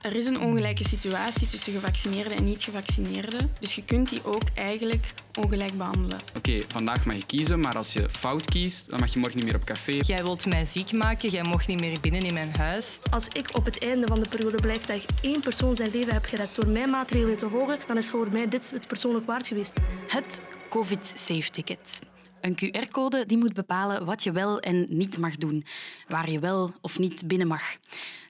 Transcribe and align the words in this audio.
er 0.00 0.16
is 0.16 0.26
een 0.26 0.40
ongelijke 0.40 0.88
situatie 0.88 1.46
tussen 1.46 1.72
gevaccineerden 1.72 2.36
en 2.36 2.44
niet-gevaccineerden. 2.44 3.52
Dus 3.60 3.74
je 3.74 3.84
kunt 3.84 4.08
die 4.08 4.24
ook 4.24 4.42
eigenlijk 4.54 5.12
ongelijk 5.38 5.72
behandelen. 5.72 6.18
Oké, 6.36 6.60
vandaag 6.68 7.04
mag 7.06 7.16
je 7.16 7.26
kiezen, 7.26 7.60
maar 7.60 7.76
als 7.76 7.92
je 7.92 8.08
fout 8.08 8.44
kiest, 8.44 8.90
dan 8.90 9.00
mag 9.00 9.12
je 9.12 9.18
morgen 9.18 9.36
niet 9.36 9.46
meer 9.46 9.54
op 9.54 9.64
café. 9.64 9.92
Jij 10.00 10.22
wilt 10.22 10.46
mij 10.46 10.66
ziek 10.66 10.92
maken, 10.92 11.30
jij 11.30 11.42
mocht 11.42 11.66
niet 11.66 11.80
meer 11.80 12.00
binnen 12.00 12.22
in 12.22 12.34
mijn 12.34 12.56
huis. 12.58 12.98
Als 13.10 13.28
ik 13.28 13.56
op 13.56 13.64
het 13.64 13.84
einde 13.84 14.06
van 14.06 14.20
de 14.20 14.28
periode 14.28 14.60
blijf 14.60 14.84
dat 14.84 14.96
ik 14.96 15.04
één 15.22 15.40
persoon 15.40 15.76
zijn 15.76 15.90
leven 15.92 16.12
heb 16.12 16.24
gered 16.24 16.54
door 16.54 16.68
mijn 16.68 16.90
maatregelen 16.90 17.36
te 17.36 17.48
volgen, 17.48 17.78
dan 17.86 17.96
is 17.96 18.08
voor 18.08 18.28
mij 18.32 18.48
dit 18.48 18.70
het 18.70 18.86
persoonlijk 18.86 19.26
waard 19.26 19.46
geweest. 19.46 19.72
Het 20.06 20.40
COVID-safe-ticket. 20.68 21.98
Een 22.40 22.54
QR-code 22.54 23.26
die 23.26 23.38
moet 23.38 23.52
bepalen 23.52 24.04
wat 24.04 24.22
je 24.22 24.32
wel 24.32 24.60
en 24.60 24.86
niet 24.88 25.18
mag 25.18 25.36
doen, 25.36 25.64
waar 26.08 26.30
je 26.30 26.38
wel 26.38 26.72
of 26.80 26.98
niet 26.98 27.28
binnen 27.28 27.46
mag. 27.46 27.62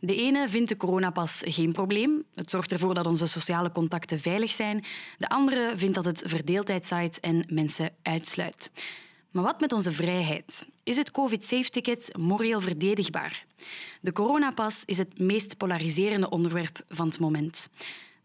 De 0.00 0.16
ene 0.16 0.48
vindt 0.48 0.68
de 0.68 0.76
coronapas 0.76 1.42
geen 1.44 1.72
probleem. 1.72 2.24
Het 2.34 2.50
zorgt 2.50 2.72
ervoor 2.72 2.94
dat 2.94 3.06
onze 3.06 3.26
sociale 3.26 3.72
contacten 3.72 4.18
veilig 4.18 4.50
zijn. 4.50 4.84
De 5.18 5.28
andere 5.28 5.72
vindt 5.76 5.94
dat 5.94 6.04
het 6.04 6.22
verdeeldheid 6.24 6.86
zaait 6.86 7.20
en 7.20 7.44
mensen 7.48 7.90
uitsluit. 8.02 8.70
Maar 9.30 9.44
wat 9.44 9.60
met 9.60 9.72
onze 9.72 9.92
vrijheid? 9.92 10.66
Is 10.84 10.96
het 10.96 11.10
COVID-safe-ticket 11.10 12.16
moreel 12.18 12.60
verdedigbaar? 12.60 13.44
De 14.00 14.12
coronapas 14.12 14.82
is 14.84 14.98
het 14.98 15.18
meest 15.18 15.56
polariserende 15.56 16.30
onderwerp 16.30 16.84
van 16.88 17.06
het 17.06 17.18
moment. 17.18 17.68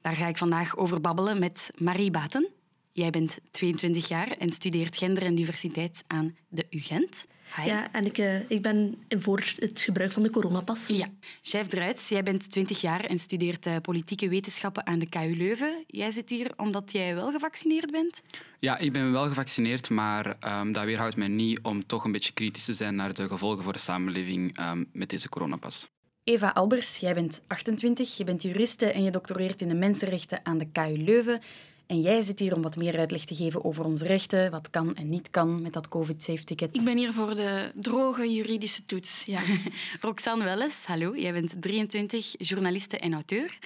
Daar 0.02 0.16
ga 0.16 0.28
ik 0.28 0.38
vandaag 0.38 0.78
over 0.78 1.02
babbelen 1.02 1.40
met 1.40 1.72
Marie 1.78 2.12
Baten. 2.12 2.50
Jij 2.96 3.10
bent 3.10 3.38
22 3.52 4.08
jaar 4.08 4.28
en 4.28 4.50
studeert 4.50 4.98
gender 4.98 5.24
en 5.24 5.36
diversiteit 5.36 6.04
aan 6.08 6.36
de 6.50 6.66
UGent. 6.70 7.26
Hi. 7.56 7.68
Ja, 7.68 7.92
en 7.92 8.06
ik, 8.06 8.18
uh, 8.18 8.50
ik 8.50 8.62
ben 8.62 8.98
voor 9.10 9.44
het 9.60 9.82
gebruik 9.82 10.12
van 10.12 10.24
de 10.24 10.30
coronapas. 10.30 10.88
Ja. 10.88 11.08
Chef 11.42 11.68
Druits, 11.68 12.10
jij 12.10 12.24
bent 12.24 12.52
20 12.52 12.82
jaar 12.82 13.04
en 13.04 13.20
studeert 13.20 13.66
uh, 13.66 13.76
politieke 13.82 14.30
wetenschappen 14.30 14.86
aan 14.86 15.00
de 15.00 15.10
KU 15.10 15.36
Leuven. 15.38 15.84
Jij 15.88 16.12
zit 16.12 16.30
hier 16.30 16.52
omdat 16.58 16.92
jij 16.92 17.16
wel 17.16 17.32
gevaccineerd 17.32 17.92
bent? 17.92 18.22
Ja, 18.60 18.78
ik 18.78 18.94
ben 18.94 19.12
wel 19.12 19.28
gevaccineerd, 19.28 19.90
maar 19.90 20.38
um, 20.60 20.72
dat 20.72 20.84
weerhoudt 20.84 21.16
mij 21.16 21.28
niet 21.28 21.60
om 21.62 21.86
toch 21.86 22.04
een 22.04 22.12
beetje 22.12 22.34
kritisch 22.34 22.66
te 22.66 22.74
zijn 22.74 22.96
naar 22.96 23.14
de 23.14 23.28
gevolgen 23.28 23.64
voor 23.64 23.74
de 23.74 23.80
samenleving 23.80 24.60
um, 24.60 24.90
met 24.94 25.10
deze 25.10 25.30
coronapas. 25.30 25.88
Eva 26.24 26.50
Albers, 26.50 26.98
jij 26.98 27.14
bent 27.14 27.42
28, 27.48 28.18
je 28.18 28.24
bent 28.24 28.42
juriste 28.42 28.92
en 28.92 29.04
je 29.04 29.12
doctoreert 29.12 29.62
in 29.62 29.68
de 29.68 29.74
mensenrechten 29.74 30.40
aan 30.44 30.58
de 30.58 30.68
KU 30.72 30.98
Leuven. 30.98 31.42
En 31.88 32.02
jij 32.02 32.22
zit 32.22 32.40
hier 32.40 32.56
om 32.56 32.62
wat 32.62 32.76
meer 32.76 32.98
uitleg 32.98 33.26
te 33.26 33.36
geven 33.36 33.66
over 33.66 33.86
onze 33.86 34.06
rechten, 34.06 34.52
wat 34.52 34.70
kan 34.70 34.96
en 34.96 35.08
niet 35.08 35.30
kan 35.30 35.62
met 35.62 35.74
dat 35.74 35.88
COVID-safe-ticket. 35.88 36.76
Ik 36.76 36.84
ben 36.84 36.98
hier 36.98 37.14
voor 37.14 37.36
de 37.36 37.72
droge 37.76 38.34
juridische 38.34 38.84
toets. 38.84 39.24
Ja. 39.26 39.42
Roxanne 40.02 40.44
Welles, 40.44 40.86
hallo. 40.86 41.18
Jij 41.18 41.34
bent 41.34 41.62
23, 41.62 42.36
journaliste 42.38 42.98
en 42.98 43.14
auteur. 43.14 43.58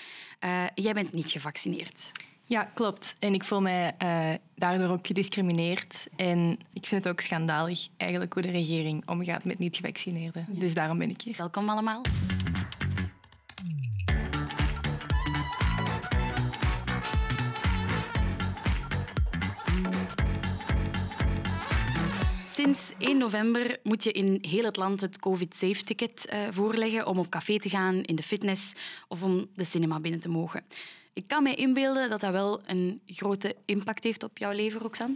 Uh, 0.45 0.63
jij 0.75 0.93
bent 0.93 1.13
niet 1.13 1.31
gevaccineerd. 1.31 2.11
Ja, 2.45 2.63
klopt. 2.63 3.15
En 3.19 3.33
ik 3.33 3.43
voel 3.43 3.61
mij 3.61 3.95
uh, 4.03 4.29
daardoor 4.55 4.89
ook 4.89 5.07
gediscrimineerd. 5.07 6.07
En 6.15 6.59
ik 6.73 6.85
vind 6.85 7.03
het 7.03 7.13
ook 7.13 7.21
schandalig 7.21 7.87
eigenlijk 7.97 8.33
hoe 8.33 8.41
de 8.41 8.51
regering 8.51 9.07
omgaat 9.07 9.43
met 9.43 9.59
niet-gevaccineerden. 9.59 10.45
Ja. 10.53 10.59
Dus 10.59 10.73
daarom 10.73 10.97
ben 10.97 11.09
ik 11.09 11.21
hier. 11.21 11.35
Welkom 11.37 11.69
allemaal. 11.69 12.01
Sinds 22.59 22.93
1 22.97 23.17
november 23.17 23.77
moet 23.83 24.03
je 24.03 24.11
in 24.11 24.37
heel 24.41 24.63
het 24.63 24.75
land 24.75 25.01
het 25.01 25.19
COVID-safe-ticket 25.19 26.29
uh, 26.33 26.39
voorleggen 26.51 27.07
om 27.07 27.19
op 27.19 27.29
café 27.29 27.59
te 27.59 27.69
gaan, 27.69 28.01
in 28.01 28.15
de 28.15 28.23
fitness 28.23 28.73
of 29.07 29.23
om 29.23 29.47
de 29.55 29.63
cinema 29.63 29.99
binnen 29.99 30.21
te 30.21 30.29
mogen. 30.29 30.63
Ik 31.13 31.27
kan 31.27 31.43
me 31.43 31.55
inbeelden 31.55 32.09
dat 32.09 32.21
dat 32.21 32.31
wel 32.31 32.61
een 32.65 33.01
grote 33.05 33.55
impact 33.65 34.03
heeft 34.03 34.23
op 34.23 34.37
jouw 34.37 34.51
leven, 34.51 34.81
Roxanne. 34.81 35.15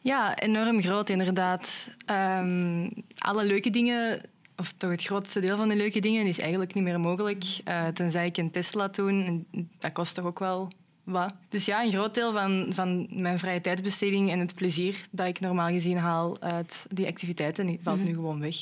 Ja, 0.00 0.38
enorm 0.38 0.82
groot 0.82 1.08
inderdaad. 1.08 1.94
Um, 2.10 2.90
alle 3.18 3.44
leuke 3.44 3.70
dingen, 3.70 4.20
of 4.56 4.72
toch 4.76 4.90
het 4.90 5.04
grootste 5.04 5.40
deel 5.40 5.56
van 5.56 5.68
de 5.68 5.76
leuke 5.76 6.00
dingen, 6.00 6.26
is 6.26 6.38
eigenlijk 6.38 6.74
niet 6.74 6.84
meer 6.84 7.00
mogelijk. 7.00 7.44
Uh, 7.68 7.86
tenzij 7.86 8.26
ik 8.26 8.36
een 8.36 8.50
test 8.50 8.74
laat 8.74 8.94
doen. 8.94 9.46
Dat 9.78 9.92
kost 9.92 10.14
toch 10.14 10.24
ook 10.24 10.38
wel 10.38 10.68
wat. 11.04 11.34
Dus 11.48 11.64
ja, 11.64 11.82
een 11.82 11.90
groot 11.90 12.14
deel 12.14 12.32
van, 12.32 12.66
van 12.74 13.06
mijn 13.10 13.38
vrije 13.38 13.60
tijdsbesteding 13.60 14.30
en 14.30 14.38
het 14.38 14.54
plezier 14.54 15.06
dat 15.10 15.26
ik 15.26 15.40
normaal 15.40 15.68
gezien 15.68 15.96
haal 15.96 16.40
uit 16.40 16.86
die 16.88 17.06
activiteiten 17.06 17.78
valt 17.82 17.96
mm 17.96 18.02
-hmm. 18.02 18.10
nu 18.10 18.16
gewoon 18.16 18.40
weg. 18.40 18.56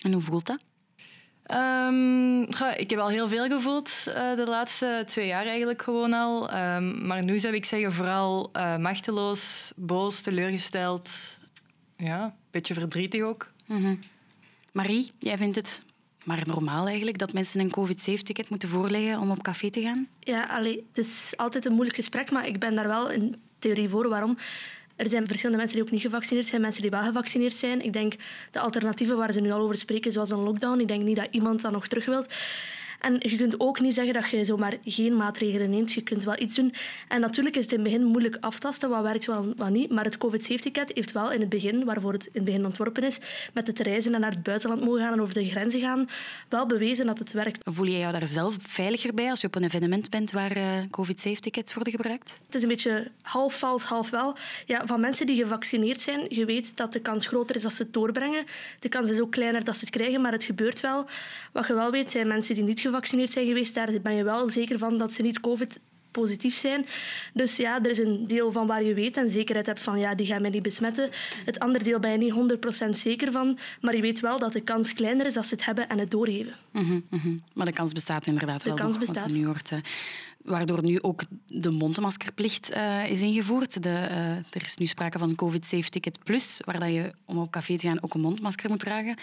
En 0.00 0.12
hoe 0.12 0.22
voelt 0.22 0.46
dat? 0.46 0.58
Um, 1.54 2.42
ik 2.76 2.90
heb 2.90 2.98
al 2.98 3.08
heel 3.08 3.28
veel 3.28 3.46
gevoeld 3.46 4.04
uh, 4.08 4.14
de 4.36 4.46
laatste 4.46 5.02
twee 5.06 5.26
jaar 5.26 5.46
eigenlijk 5.46 5.82
gewoon 5.82 6.12
al. 6.12 6.54
Um, 6.54 7.06
maar 7.06 7.24
nu 7.24 7.40
zou 7.40 7.54
ik 7.54 7.64
zeggen 7.64 7.92
vooral 7.92 8.50
uh, 8.56 8.76
machteloos, 8.76 9.72
boos, 9.76 10.20
teleurgesteld. 10.20 11.36
Ja, 11.96 12.24
een 12.24 12.32
beetje 12.50 12.74
verdrietig 12.74 13.22
ook. 13.22 13.50
Mm 13.66 13.84
-hmm. 13.84 13.98
Marie, 14.72 15.10
jij 15.18 15.36
vindt 15.36 15.56
het 15.56 15.80
maar 16.26 16.42
normaal 16.46 16.86
eigenlijk 16.86 17.18
dat 17.18 17.32
mensen 17.32 17.60
een 17.60 17.70
COVID-safe-ticket 17.70 18.48
moeten 18.48 18.68
voorleggen 18.68 19.20
om 19.20 19.30
op 19.30 19.42
café 19.42 19.70
te 19.70 19.80
gaan? 19.80 20.08
Ja, 20.20 20.44
allee, 20.44 20.84
het 20.88 20.98
is 21.06 21.32
altijd 21.36 21.64
een 21.64 21.72
moeilijk 21.72 21.96
gesprek, 21.96 22.30
maar 22.30 22.46
ik 22.46 22.58
ben 22.58 22.74
daar 22.74 22.86
wel 22.86 23.12
een 23.12 23.36
theorie 23.58 23.88
voor. 23.88 24.08
Waarom? 24.08 24.38
Er 24.96 25.08
zijn 25.08 25.26
verschillende 25.26 25.58
mensen 25.58 25.76
die 25.76 25.86
ook 25.86 25.92
niet 25.92 26.02
gevaccineerd 26.02 26.46
zijn, 26.46 26.60
mensen 26.60 26.82
die 26.82 26.90
wel 26.90 27.02
gevaccineerd 27.02 27.56
zijn. 27.56 27.80
Ik 27.84 27.92
denk 27.92 28.14
de 28.50 28.60
alternatieven 28.60 29.16
waar 29.16 29.32
ze 29.32 29.40
nu 29.40 29.50
al 29.50 29.60
over 29.60 29.76
spreken, 29.76 30.12
zoals 30.12 30.30
een 30.30 30.38
lockdown, 30.38 30.80
ik 30.80 30.88
denk 30.88 31.02
niet 31.02 31.16
dat 31.16 31.28
iemand 31.30 31.60
dat 31.60 31.72
nog 31.72 31.86
terug 31.86 32.06
wilt. 32.06 32.32
En 33.00 33.16
je 33.18 33.36
kunt 33.36 33.60
ook 33.60 33.80
niet 33.80 33.94
zeggen 33.94 34.14
dat 34.14 34.28
je 34.28 34.44
zomaar 34.44 34.76
geen 34.84 35.16
maatregelen 35.16 35.70
neemt. 35.70 35.92
Je 35.92 36.02
kunt 36.02 36.24
wel 36.24 36.40
iets 36.40 36.54
doen. 36.54 36.74
En 37.08 37.20
natuurlijk 37.20 37.56
is 37.56 37.62
het 37.62 37.72
in 37.72 37.78
het 37.80 37.88
begin 37.88 38.04
moeilijk 38.04 38.36
aftasten 38.40 38.90
wat 38.90 39.02
werkt 39.02 39.26
wel 39.26 39.52
wat 39.56 39.70
niet. 39.70 39.90
Maar 39.90 40.04
het 40.04 40.18
COVID-safe-ticket 40.18 40.90
heeft 40.94 41.12
wel 41.12 41.32
in 41.32 41.40
het 41.40 41.48
begin, 41.48 41.84
waarvoor 41.84 42.12
het 42.12 42.24
in 42.24 42.30
het 42.32 42.44
begin 42.44 42.64
ontworpen 42.64 43.02
is, 43.02 43.18
met 43.52 43.66
het 43.66 43.78
reizen 43.78 44.14
en 44.14 44.20
naar 44.20 44.30
het 44.30 44.42
buitenland 44.42 44.84
mogen 44.84 45.00
gaan 45.00 45.12
en 45.12 45.20
over 45.20 45.34
de 45.34 45.48
grenzen 45.48 45.80
gaan, 45.80 46.08
wel 46.48 46.66
bewezen 46.66 47.06
dat 47.06 47.18
het 47.18 47.32
werkt. 47.32 47.58
Voel 47.64 47.86
je 47.86 47.98
jou 47.98 48.12
daar 48.12 48.26
zelf 48.26 48.56
veiliger 48.60 49.14
bij 49.14 49.30
als 49.30 49.40
je 49.40 49.46
op 49.46 49.54
een 49.54 49.64
evenement 49.64 50.10
bent 50.10 50.30
waar 50.30 50.56
uh, 50.56 50.64
COVID-safe-tickets 50.90 51.74
worden 51.74 51.92
gebruikt? 51.92 52.38
Het 52.46 52.54
is 52.54 52.62
een 52.62 52.68
beetje 52.68 53.10
half 53.22 53.58
vals, 53.58 53.82
half 53.82 54.10
wel. 54.10 54.36
Ja, 54.66 54.86
van 54.86 55.00
mensen 55.00 55.26
die 55.26 55.36
gevaccineerd 55.36 56.00
zijn, 56.00 56.26
je 56.28 56.44
weet 56.44 56.76
dat 56.76 56.92
de 56.92 57.00
kans 57.00 57.26
groter 57.26 57.56
is 57.56 57.62
dat 57.62 57.72
ze 57.72 57.82
het 57.82 57.92
doorbrengen. 57.92 58.44
De 58.78 58.88
kans 58.88 59.10
is 59.10 59.20
ook 59.20 59.30
kleiner 59.30 59.64
dat 59.64 59.76
ze 59.76 59.84
het 59.84 59.94
krijgen, 59.94 60.20
maar 60.20 60.32
het 60.32 60.44
gebeurt 60.44 60.80
wel. 60.80 61.06
Wat 61.52 61.66
je 61.66 61.74
wel 61.74 61.90
weet, 61.90 62.10
zijn 62.10 62.26
mensen 62.26 62.54
die 62.54 62.64
niet 62.64 62.80
gevaccineerd 62.86 63.32
zijn 63.32 63.46
geweest, 63.46 63.74
daar 63.74 64.00
ben 64.02 64.14
je 64.14 64.24
wel 64.24 64.48
zeker 64.48 64.78
van 64.78 64.98
dat 64.98 65.12
ze 65.12 65.22
niet 65.22 65.40
COVID 65.40 65.80
positief 66.20 66.54
zijn. 66.54 66.86
Dus 67.34 67.56
ja, 67.56 67.82
er 67.82 67.90
is 67.90 67.98
een 67.98 68.26
deel 68.26 68.52
van 68.52 68.66
waar 68.66 68.82
je 68.82 68.94
weet 68.94 69.16
en 69.16 69.30
zekerheid 69.30 69.66
hebt 69.66 69.80
van 69.80 69.98
ja, 69.98 70.14
die 70.14 70.26
gaan 70.26 70.40
mij 70.40 70.50
niet 70.50 70.62
besmetten. 70.62 71.10
Het 71.44 71.58
andere 71.58 71.84
deel 71.84 71.98
ben 71.98 72.10
je 72.10 72.18
niet 72.18 72.58
100% 72.86 72.88
zeker 72.90 73.32
van, 73.32 73.58
maar 73.80 73.94
je 73.94 74.00
weet 74.00 74.20
wel 74.20 74.38
dat 74.38 74.52
de 74.52 74.60
kans 74.60 74.92
kleiner 74.92 75.26
is 75.26 75.36
als 75.36 75.48
ze 75.48 75.54
het 75.54 75.64
hebben 75.64 75.88
en 75.88 75.98
het 75.98 76.10
doorgeven. 76.10 76.54
Mm 76.72 76.84
-hmm, 76.84 77.04
mm 77.10 77.18
-hmm. 77.18 77.42
Maar 77.54 77.66
de 77.66 77.72
kans 77.72 77.92
bestaat 77.92 78.26
inderdaad 78.26 78.62
de 78.62 78.68
wel. 78.68 78.76
De 78.76 78.82
kans 78.82 78.98
bestaat. 78.98 79.30
Nu 79.30 79.46
hoort, 79.46 79.70
uh, 79.70 79.78
waardoor 80.42 80.82
nu 80.82 81.02
ook 81.02 81.22
de 81.46 81.70
mondmaskerplicht 81.70 82.74
uh, 82.74 83.10
is 83.10 83.20
ingevoerd. 83.20 83.82
De, 83.82 83.88
uh, 83.88 84.30
er 84.36 84.62
is 84.62 84.76
nu 84.76 84.86
sprake 84.86 85.18
van 85.18 85.34
COVID-Safe 85.34 85.88
Ticket 85.88 86.18
Plus, 86.24 86.60
waar 86.64 86.80
dat 86.80 86.90
je 86.90 87.12
om 87.24 87.38
op 87.38 87.50
café 87.50 87.76
te 87.76 87.86
gaan 87.86 88.02
ook 88.02 88.14
een 88.14 88.20
mondmasker 88.20 88.70
moet 88.70 88.80
dragen. 88.80 89.16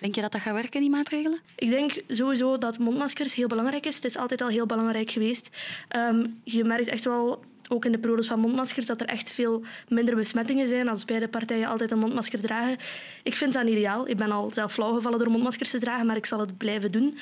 Denk 0.00 0.14
je 0.14 0.20
dat 0.20 0.32
dat 0.32 0.40
gaat 0.40 0.54
werken, 0.54 0.80
die 0.80 0.90
maatregelen? 0.90 1.38
Ik 1.56 1.68
denk 1.68 2.02
sowieso 2.08 2.58
dat 2.58 2.78
mondmaskers 2.78 3.34
heel 3.34 3.48
belangrijk 3.48 3.86
is. 3.86 3.94
Het 3.94 4.04
is 4.04 4.16
altijd 4.16 4.40
al 4.40 4.48
heel 4.48 4.66
belangrijk 4.66 5.10
geweest. 5.10 5.50
Um, 5.96 6.40
je 6.44 6.64
merkt 6.64 6.88
echt 6.88 7.04
wel 7.04 7.44
ook 7.68 7.84
in 7.84 7.92
de 7.92 7.98
periodes 7.98 8.26
van 8.26 8.40
mondmaskers 8.40 8.86
dat 8.86 9.00
er 9.00 9.06
echt 9.06 9.30
veel 9.30 9.62
minder 9.88 10.14
besmettingen 10.14 10.68
zijn 10.68 10.88
als 10.88 11.04
beide 11.04 11.28
partijen 11.28 11.68
altijd 11.68 11.90
een 11.90 11.98
mondmasker 11.98 12.40
dragen. 12.40 12.76
Ik 13.22 13.34
vind 13.34 13.52
dat 13.52 13.68
ideaal. 13.68 14.08
Ik 14.08 14.16
ben 14.16 14.30
al 14.30 14.50
zelf 14.52 14.72
flauw 14.72 14.94
gevallen 14.94 15.18
door 15.18 15.30
mondmaskers 15.30 15.70
te 15.70 15.78
dragen, 15.78 16.06
maar 16.06 16.16
ik 16.16 16.26
zal 16.26 16.40
het 16.40 16.58
blijven 16.58 16.92
doen 16.92 17.18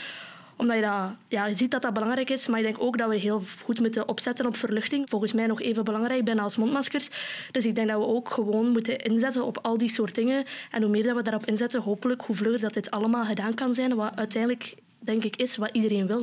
omdat 0.58 0.76
je, 0.76 0.82
dat, 0.82 1.10
ja, 1.28 1.46
je 1.46 1.56
ziet 1.56 1.70
dat 1.70 1.82
dat 1.82 1.92
belangrijk 1.92 2.30
is, 2.30 2.46
maar 2.46 2.58
ik 2.58 2.64
denk 2.64 2.82
ook 2.82 2.98
dat 2.98 3.08
we 3.08 3.16
heel 3.16 3.42
goed 3.64 3.80
moeten 3.80 4.08
opzetten 4.08 4.46
op 4.46 4.56
verluchting. 4.56 5.08
Volgens 5.08 5.32
mij 5.32 5.46
nog 5.46 5.60
even 5.60 5.84
belangrijk 5.84 6.24
bijna 6.24 6.42
als 6.42 6.56
mondmaskers. 6.56 7.08
Dus 7.50 7.64
ik 7.64 7.74
denk 7.74 7.88
dat 7.88 7.98
we 7.98 8.06
ook 8.06 8.30
gewoon 8.30 8.68
moeten 8.70 8.98
inzetten 8.98 9.44
op 9.44 9.58
al 9.62 9.78
die 9.78 9.90
soort 9.90 10.14
dingen. 10.14 10.44
En 10.70 10.82
hoe 10.82 10.90
meer 10.90 11.02
dat 11.02 11.16
we 11.16 11.22
daarop 11.22 11.46
inzetten, 11.46 11.82
hopelijk, 11.82 12.22
hoe 12.22 12.36
vlugger 12.36 12.60
dat 12.60 12.74
dit 12.74 12.90
allemaal 12.90 13.24
gedaan 13.24 13.54
kan 13.54 13.74
zijn, 13.74 13.94
wat 13.94 14.16
uiteindelijk, 14.16 14.74
denk 14.98 15.24
ik, 15.24 15.36
is 15.36 15.56
wat 15.56 15.70
iedereen 15.72 16.06
wil. 16.06 16.22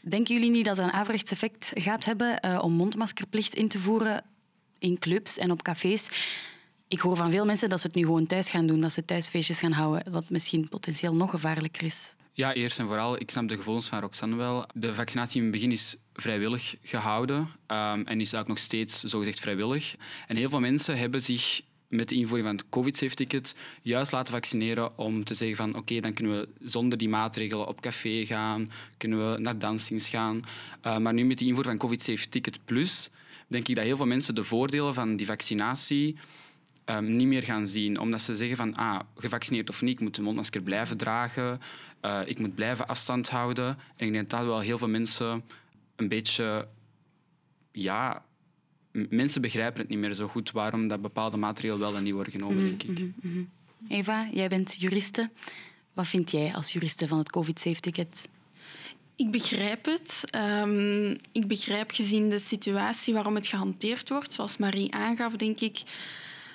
Denken 0.00 0.34
jullie 0.34 0.50
niet 0.50 0.64
dat 0.64 0.76
het 0.76 0.86
een 0.86 0.92
averechts 0.92 1.30
effect 1.30 1.70
gaat 1.74 2.04
hebben 2.04 2.38
uh, 2.44 2.60
om 2.62 2.72
mondmaskerplicht 2.72 3.54
in 3.54 3.68
te 3.68 3.78
voeren 3.78 4.24
in 4.78 4.98
clubs 4.98 5.38
en 5.38 5.50
op 5.50 5.62
cafés? 5.62 6.08
Ik 6.88 7.00
hoor 7.00 7.16
van 7.16 7.30
veel 7.30 7.44
mensen 7.44 7.68
dat 7.68 7.80
ze 7.80 7.86
het 7.86 7.96
nu 7.96 8.04
gewoon 8.04 8.26
thuis 8.26 8.50
gaan 8.50 8.66
doen, 8.66 8.80
dat 8.80 8.92
ze 8.92 9.04
thuisfeestjes 9.04 9.58
gaan 9.58 9.72
houden, 9.72 10.12
wat 10.12 10.30
misschien 10.30 10.68
potentieel 10.68 11.14
nog 11.14 11.30
gevaarlijker 11.30 11.82
is. 11.82 12.14
Ja, 12.40 12.54
eerst 12.54 12.78
en 12.78 12.86
vooral, 12.86 13.20
ik 13.20 13.30
snap 13.30 13.48
de 13.48 13.56
gevoelens 13.56 13.88
van 13.88 14.00
Roxanne 14.00 14.36
wel. 14.36 14.66
De 14.74 14.94
vaccinatie 14.94 15.36
in 15.36 15.42
het 15.42 15.52
begin 15.52 15.72
is 15.72 15.96
vrijwillig 16.14 16.76
gehouden 16.82 17.38
um, 17.38 18.06
en 18.06 18.20
is 18.20 18.34
ook 18.34 18.46
nog 18.46 18.58
steeds 18.58 19.00
zogezegd 19.00 19.40
vrijwillig. 19.40 19.94
En 20.26 20.36
heel 20.36 20.48
veel 20.48 20.60
mensen 20.60 20.98
hebben 20.98 21.22
zich 21.22 21.60
met 21.88 22.08
de 22.08 22.14
invoering 22.14 22.48
van 22.48 22.56
het 22.56 22.68
COVID-safe-ticket 22.68 23.54
juist 23.82 24.12
laten 24.12 24.32
vaccineren 24.32 24.98
om 24.98 25.24
te 25.24 25.34
zeggen 25.34 25.56
van 25.56 25.76
oké, 25.76 26.00
dan 26.00 26.12
kunnen 26.12 26.40
we 26.40 26.48
zonder 26.60 26.98
die 26.98 27.08
maatregelen 27.08 27.66
op 27.66 27.80
café 27.80 28.26
gaan, 28.26 28.70
kunnen 28.96 29.32
we 29.32 29.38
naar 29.38 29.58
dansings 29.58 30.08
gaan. 30.08 30.40
Uh, 30.86 30.98
maar 30.98 31.14
nu 31.14 31.24
met 31.24 31.38
de 31.38 31.44
invoering 31.44 31.80
van 31.80 31.88
COVID-safe-ticket 31.88 32.58
plus 32.64 33.10
denk 33.46 33.68
ik 33.68 33.74
dat 33.74 33.84
heel 33.84 33.96
veel 33.96 34.06
mensen 34.06 34.34
de 34.34 34.44
voordelen 34.44 34.94
van 34.94 35.16
die 35.16 35.26
vaccinatie 35.26 36.16
um, 36.84 37.16
niet 37.16 37.26
meer 37.26 37.42
gaan 37.42 37.68
zien. 37.68 37.98
Omdat 37.98 38.22
ze 38.22 38.36
zeggen 38.36 38.56
van 38.56 38.74
ah, 38.74 39.00
gevaccineerd 39.14 39.68
of 39.68 39.82
niet, 39.82 39.92
ik 39.92 40.00
moet 40.00 40.14
de 40.14 40.22
mondmasker 40.22 40.62
blijven 40.62 40.96
dragen, 40.96 41.60
uh, 42.02 42.20
ik 42.24 42.38
moet 42.38 42.54
blijven 42.54 42.88
afstand 42.88 43.28
houden. 43.28 43.78
En 43.96 44.06
ik 44.06 44.12
denk 44.12 44.30
dat 44.30 44.44
wel 44.44 44.60
heel 44.60 44.78
veel 44.78 44.88
mensen 44.88 45.44
een 45.96 46.08
beetje 46.08 46.68
ja, 47.72 48.24
mensen 48.92 49.40
begrijpen 49.40 49.80
het 49.80 49.88
niet 49.88 49.98
meer 49.98 50.14
zo 50.14 50.28
goed 50.28 50.50
waarom 50.50 50.88
dat 50.88 51.02
bepaalde 51.02 51.36
maatregelen 51.36 51.80
wel 51.80 51.96
en 51.96 52.02
niet 52.02 52.12
worden 52.12 52.32
genomen, 52.32 52.56
mhm, 52.56 52.66
denk 52.66 52.82
ik. 52.82 52.90
Mhm, 52.90 53.08
mhm. 53.20 53.44
Eva, 53.88 54.28
jij 54.32 54.48
bent 54.48 54.76
juriste. 54.78 55.30
Wat 55.92 56.08
vind 56.08 56.30
jij 56.30 56.54
als 56.54 56.72
juriste 56.72 57.08
van 57.08 57.18
het 57.18 57.30
COVID-safe-ticket? 57.30 58.28
Ik 59.16 59.30
begrijp 59.30 59.84
het. 59.84 60.24
Um, 60.36 61.16
ik 61.32 61.46
begrijp 61.46 61.90
gezien 61.90 62.28
de 62.28 62.38
situatie 62.38 63.14
waarom 63.14 63.34
het 63.34 63.46
gehanteerd 63.46 64.08
wordt. 64.08 64.32
Zoals 64.32 64.56
Marie 64.56 64.94
aangaf, 64.94 65.32
denk 65.32 65.60
ik 65.60 65.82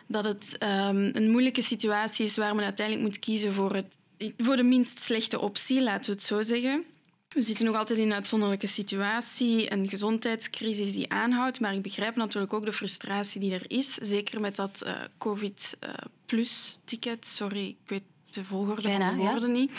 dat 0.08 0.26
het 0.26 0.56
um, 0.60 1.10
een 1.14 1.32
moeilijke 1.32 1.62
situatie 1.62 2.26
is 2.26 2.38
waar 2.38 2.56
men 2.56 2.64
uiteindelijk 2.64 3.08
moet 3.08 3.20
kiezen 3.20 3.54
voor, 3.54 3.76
het, 3.76 3.98
voor 4.38 4.56
de 4.56 4.64
minst 4.64 5.00
slechte 5.00 5.40
optie, 5.40 5.82
laten 5.82 6.06
we 6.06 6.12
het 6.12 6.22
zo 6.22 6.42
zeggen. 6.42 6.84
We 7.30 7.42
zitten 7.42 7.66
nog 7.66 7.76
altijd 7.76 8.00
in 8.00 8.06
een 8.06 8.14
uitzonderlijke 8.14 8.68
situatie, 8.68 9.72
een 9.72 9.90
gezondheidscrisis 9.90 10.94
die 10.94 11.12
aanhoudt, 11.12 11.60
maar 11.60 11.74
ik 11.74 11.82
begrijp 11.82 12.16
natuurlijk 12.16 12.54
ook 12.54 12.66
de 12.66 12.74
frustratie 12.74 13.40
die 13.40 13.54
er 13.54 13.66
is, 13.68 13.94
zeker 13.94 14.42
met 14.42 14.56
dat 14.56 14.84
uh, 14.86 14.92
COVID-plus-ticket. 15.18 17.26
Sorry, 17.26 17.68
ik 17.68 17.78
weet 17.86 18.04
de 18.30 18.44
volgorde 18.44 18.82
Bijna, 18.82 19.08
van 19.08 19.18
de 19.18 19.24
woorden 19.24 19.56
ja. 19.56 19.58
niet. 19.60 19.72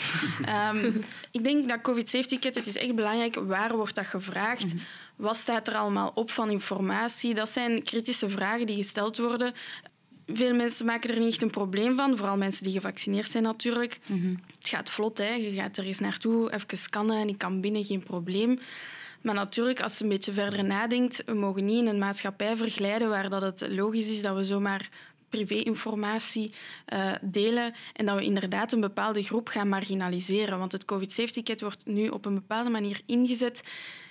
um, 0.85 1.03
ik 1.31 1.43
denk 1.43 1.69
dat 1.69 1.81
COVID-safe-ticket, 1.81 2.55
het 2.55 2.67
is 2.67 2.75
echt 2.75 2.95
belangrijk, 2.95 3.35
waar 3.35 3.75
wordt 3.75 3.95
dat 3.95 4.05
gevraagd? 4.05 4.63
Mm 4.63 4.69
-hmm. 4.69 4.79
Wat 5.15 5.37
staat 5.37 5.67
er 5.67 5.75
allemaal 5.75 6.11
op 6.15 6.31
van 6.31 6.49
informatie? 6.49 7.33
Dat 7.33 7.49
zijn 7.49 7.83
kritische 7.83 8.29
vragen 8.29 8.65
die 8.65 8.75
gesteld 8.75 9.17
worden. 9.17 9.53
Veel 10.33 10.55
mensen 10.55 10.85
maken 10.85 11.09
er 11.09 11.19
niet 11.19 11.29
echt 11.29 11.41
een 11.41 11.49
probleem 11.49 11.95
van, 11.95 12.17
vooral 12.17 12.37
mensen 12.37 12.63
die 12.63 12.73
gevaccineerd 12.73 13.31
zijn 13.31 13.43
natuurlijk. 13.43 13.99
Mhm. 14.05 14.35
Het 14.57 14.69
gaat 14.69 14.89
vlot, 14.89 15.17
hè. 15.17 15.33
je 15.33 15.51
gaat 15.51 15.77
er 15.77 15.85
eens 15.85 15.99
naartoe, 15.99 16.53
even 16.53 16.77
scannen 16.77 17.17
en 17.17 17.27
ik 17.27 17.37
kan 17.37 17.61
binnen, 17.61 17.83
geen 17.83 18.03
probleem. 18.03 18.59
Maar 19.21 19.35
natuurlijk, 19.35 19.81
als 19.81 19.97
je 19.97 20.03
een 20.03 20.09
beetje 20.09 20.33
verder 20.33 20.63
nadenkt, 20.63 21.23
we 21.25 21.33
mogen 21.33 21.65
niet 21.65 21.81
in 21.81 21.87
een 21.87 21.99
maatschappij 21.99 22.57
verglijden 22.57 23.09
waar 23.09 23.29
dat 23.29 23.41
het 23.41 23.67
logisch 23.69 24.09
is 24.09 24.21
dat 24.21 24.35
we 24.35 24.43
zomaar 24.43 24.89
privé-informatie 25.29 26.53
uh, 26.93 27.11
delen 27.21 27.73
en 27.93 28.05
dat 28.05 28.17
we 28.17 28.23
inderdaad 28.23 28.71
een 28.71 28.79
bepaalde 28.79 29.23
groep 29.23 29.47
gaan 29.47 29.69
marginaliseren. 29.69 30.59
Want 30.59 30.71
het 30.71 30.85
COVID-safe-ticket 30.85 31.61
wordt 31.61 31.85
nu 31.85 32.07
op 32.07 32.25
een 32.25 32.33
bepaalde 32.33 32.69
manier 32.69 33.01
ingezet 33.05 33.61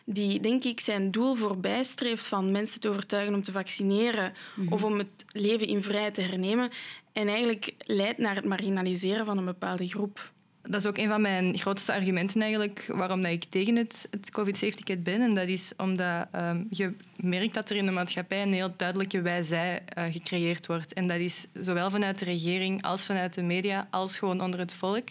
die, 0.08 0.40
denk 0.40 0.64
ik, 0.64 0.80
zijn 0.80 1.10
doel 1.10 1.34
voorbij 1.34 1.82
streeft 1.82 2.26
van 2.26 2.50
mensen 2.50 2.80
te 2.80 2.88
overtuigen 2.88 3.34
om 3.34 3.42
te 3.42 3.52
vaccineren 3.52 4.32
mhm. 4.54 4.72
of 4.72 4.84
om 4.84 4.98
het 4.98 5.24
leven 5.32 5.66
in 5.66 5.82
vrijheid 5.82 6.14
te 6.14 6.20
hernemen 6.20 6.70
en 7.12 7.28
eigenlijk 7.28 7.74
leidt 7.78 8.18
naar 8.18 8.34
het 8.34 8.44
marginaliseren 8.44 9.26
van 9.26 9.38
een 9.38 9.44
bepaalde 9.44 9.88
groep. 9.88 10.32
Dat 10.62 10.80
is 10.80 10.86
ook 10.86 10.98
een 10.98 11.08
van 11.08 11.20
mijn 11.20 11.58
grootste 11.58 11.92
argumenten 11.92 12.40
eigenlijk 12.40 12.84
waarom 12.88 13.22
dat 13.22 13.32
ik 13.32 13.44
tegen 13.44 13.76
het, 13.76 14.08
het 14.10 14.30
COVID-safe-ticket 14.30 15.02
ben. 15.02 15.20
En 15.20 15.34
dat 15.34 15.48
is 15.48 15.72
omdat 15.76 16.26
um, 16.34 16.66
je 16.70 16.92
merkt 17.16 17.54
dat 17.54 17.70
er 17.70 17.76
in 17.76 17.86
de 17.86 17.92
maatschappij 17.92 18.42
een 18.42 18.52
heel 18.52 18.74
duidelijke 18.76 19.20
wij-zij 19.20 19.82
uh, 19.98 20.04
gecreëerd 20.10 20.66
wordt. 20.66 20.92
En 20.92 21.06
dat 21.06 21.18
is 21.18 21.46
zowel 21.52 21.90
vanuit 21.90 22.18
de 22.18 22.24
regering 22.24 22.82
als 22.82 23.04
vanuit 23.04 23.34
de 23.34 23.42
media, 23.42 23.88
als 23.90 24.18
gewoon 24.18 24.40
onder 24.40 24.60
het 24.60 24.72
volk. 24.72 25.08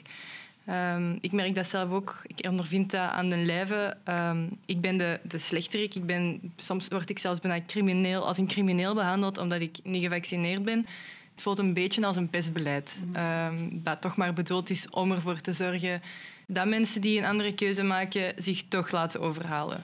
Um, 0.69 1.17
ik 1.21 1.31
merk 1.31 1.55
dat 1.55 1.67
zelf 1.67 1.91
ook. 1.91 2.21
Ik 2.27 2.47
ondervind 2.49 2.91
dat 2.91 3.09
aan 3.09 3.29
de 3.29 3.37
lijve. 3.37 3.97
Um, 4.09 4.57
ik 4.65 4.81
ben 4.81 4.97
de, 4.97 5.19
de 5.23 5.37
slechterik. 5.37 5.95
Ik 5.95 6.05
ben, 6.05 6.53
soms 6.55 6.87
word 6.87 7.09
ik 7.09 7.19
zelfs 7.19 7.39
bijna 7.39 7.65
crimineel, 7.67 8.27
als 8.27 8.37
een 8.37 8.47
crimineel 8.47 8.93
behandeld 8.93 9.37
omdat 9.37 9.61
ik 9.61 9.77
niet 9.83 10.03
gevaccineerd 10.03 10.63
ben. 10.63 10.85
Het 11.31 11.43
voelt 11.43 11.59
een 11.59 11.73
beetje 11.73 12.05
als 12.05 12.15
een 12.15 12.29
pestbeleid. 12.29 13.01
Um, 13.47 13.83
dat 13.83 14.01
toch 14.01 14.17
maar 14.17 14.33
bedoeld 14.33 14.69
is 14.69 14.89
om 14.89 15.11
ervoor 15.11 15.41
te 15.41 15.53
zorgen 15.53 16.01
dat 16.47 16.67
mensen 16.67 17.01
die 17.01 17.17
een 17.17 17.25
andere 17.25 17.53
keuze 17.53 17.83
maken 17.83 18.33
zich 18.37 18.63
toch 18.67 18.91
laten 18.91 19.21
overhalen. 19.21 19.83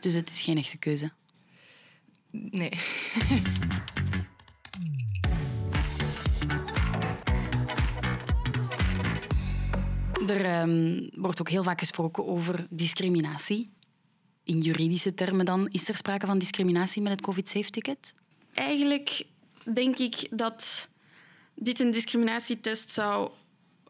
Dus 0.00 0.14
het 0.14 0.30
is 0.30 0.40
geen 0.40 0.58
echte 0.58 0.78
keuze? 0.78 1.10
Nee. 2.30 2.70
Er 10.30 10.60
um, 10.60 11.08
wordt 11.14 11.40
ook 11.40 11.48
heel 11.48 11.62
vaak 11.62 11.78
gesproken 11.78 12.26
over 12.26 12.66
discriminatie. 12.70 13.70
In 14.44 14.60
juridische 14.60 15.14
termen 15.14 15.44
dan, 15.44 15.68
is 15.68 15.88
er 15.88 15.96
sprake 15.96 16.26
van 16.26 16.38
discriminatie 16.38 17.02
met 17.02 17.12
het 17.12 17.20
COVID-safe-ticket? 17.20 18.14
Eigenlijk 18.54 19.24
denk 19.74 19.98
ik 19.98 20.28
dat 20.30 20.88
dit 21.54 21.80
een 21.80 21.90
discriminatietest 21.90 22.90
zou 22.90 23.30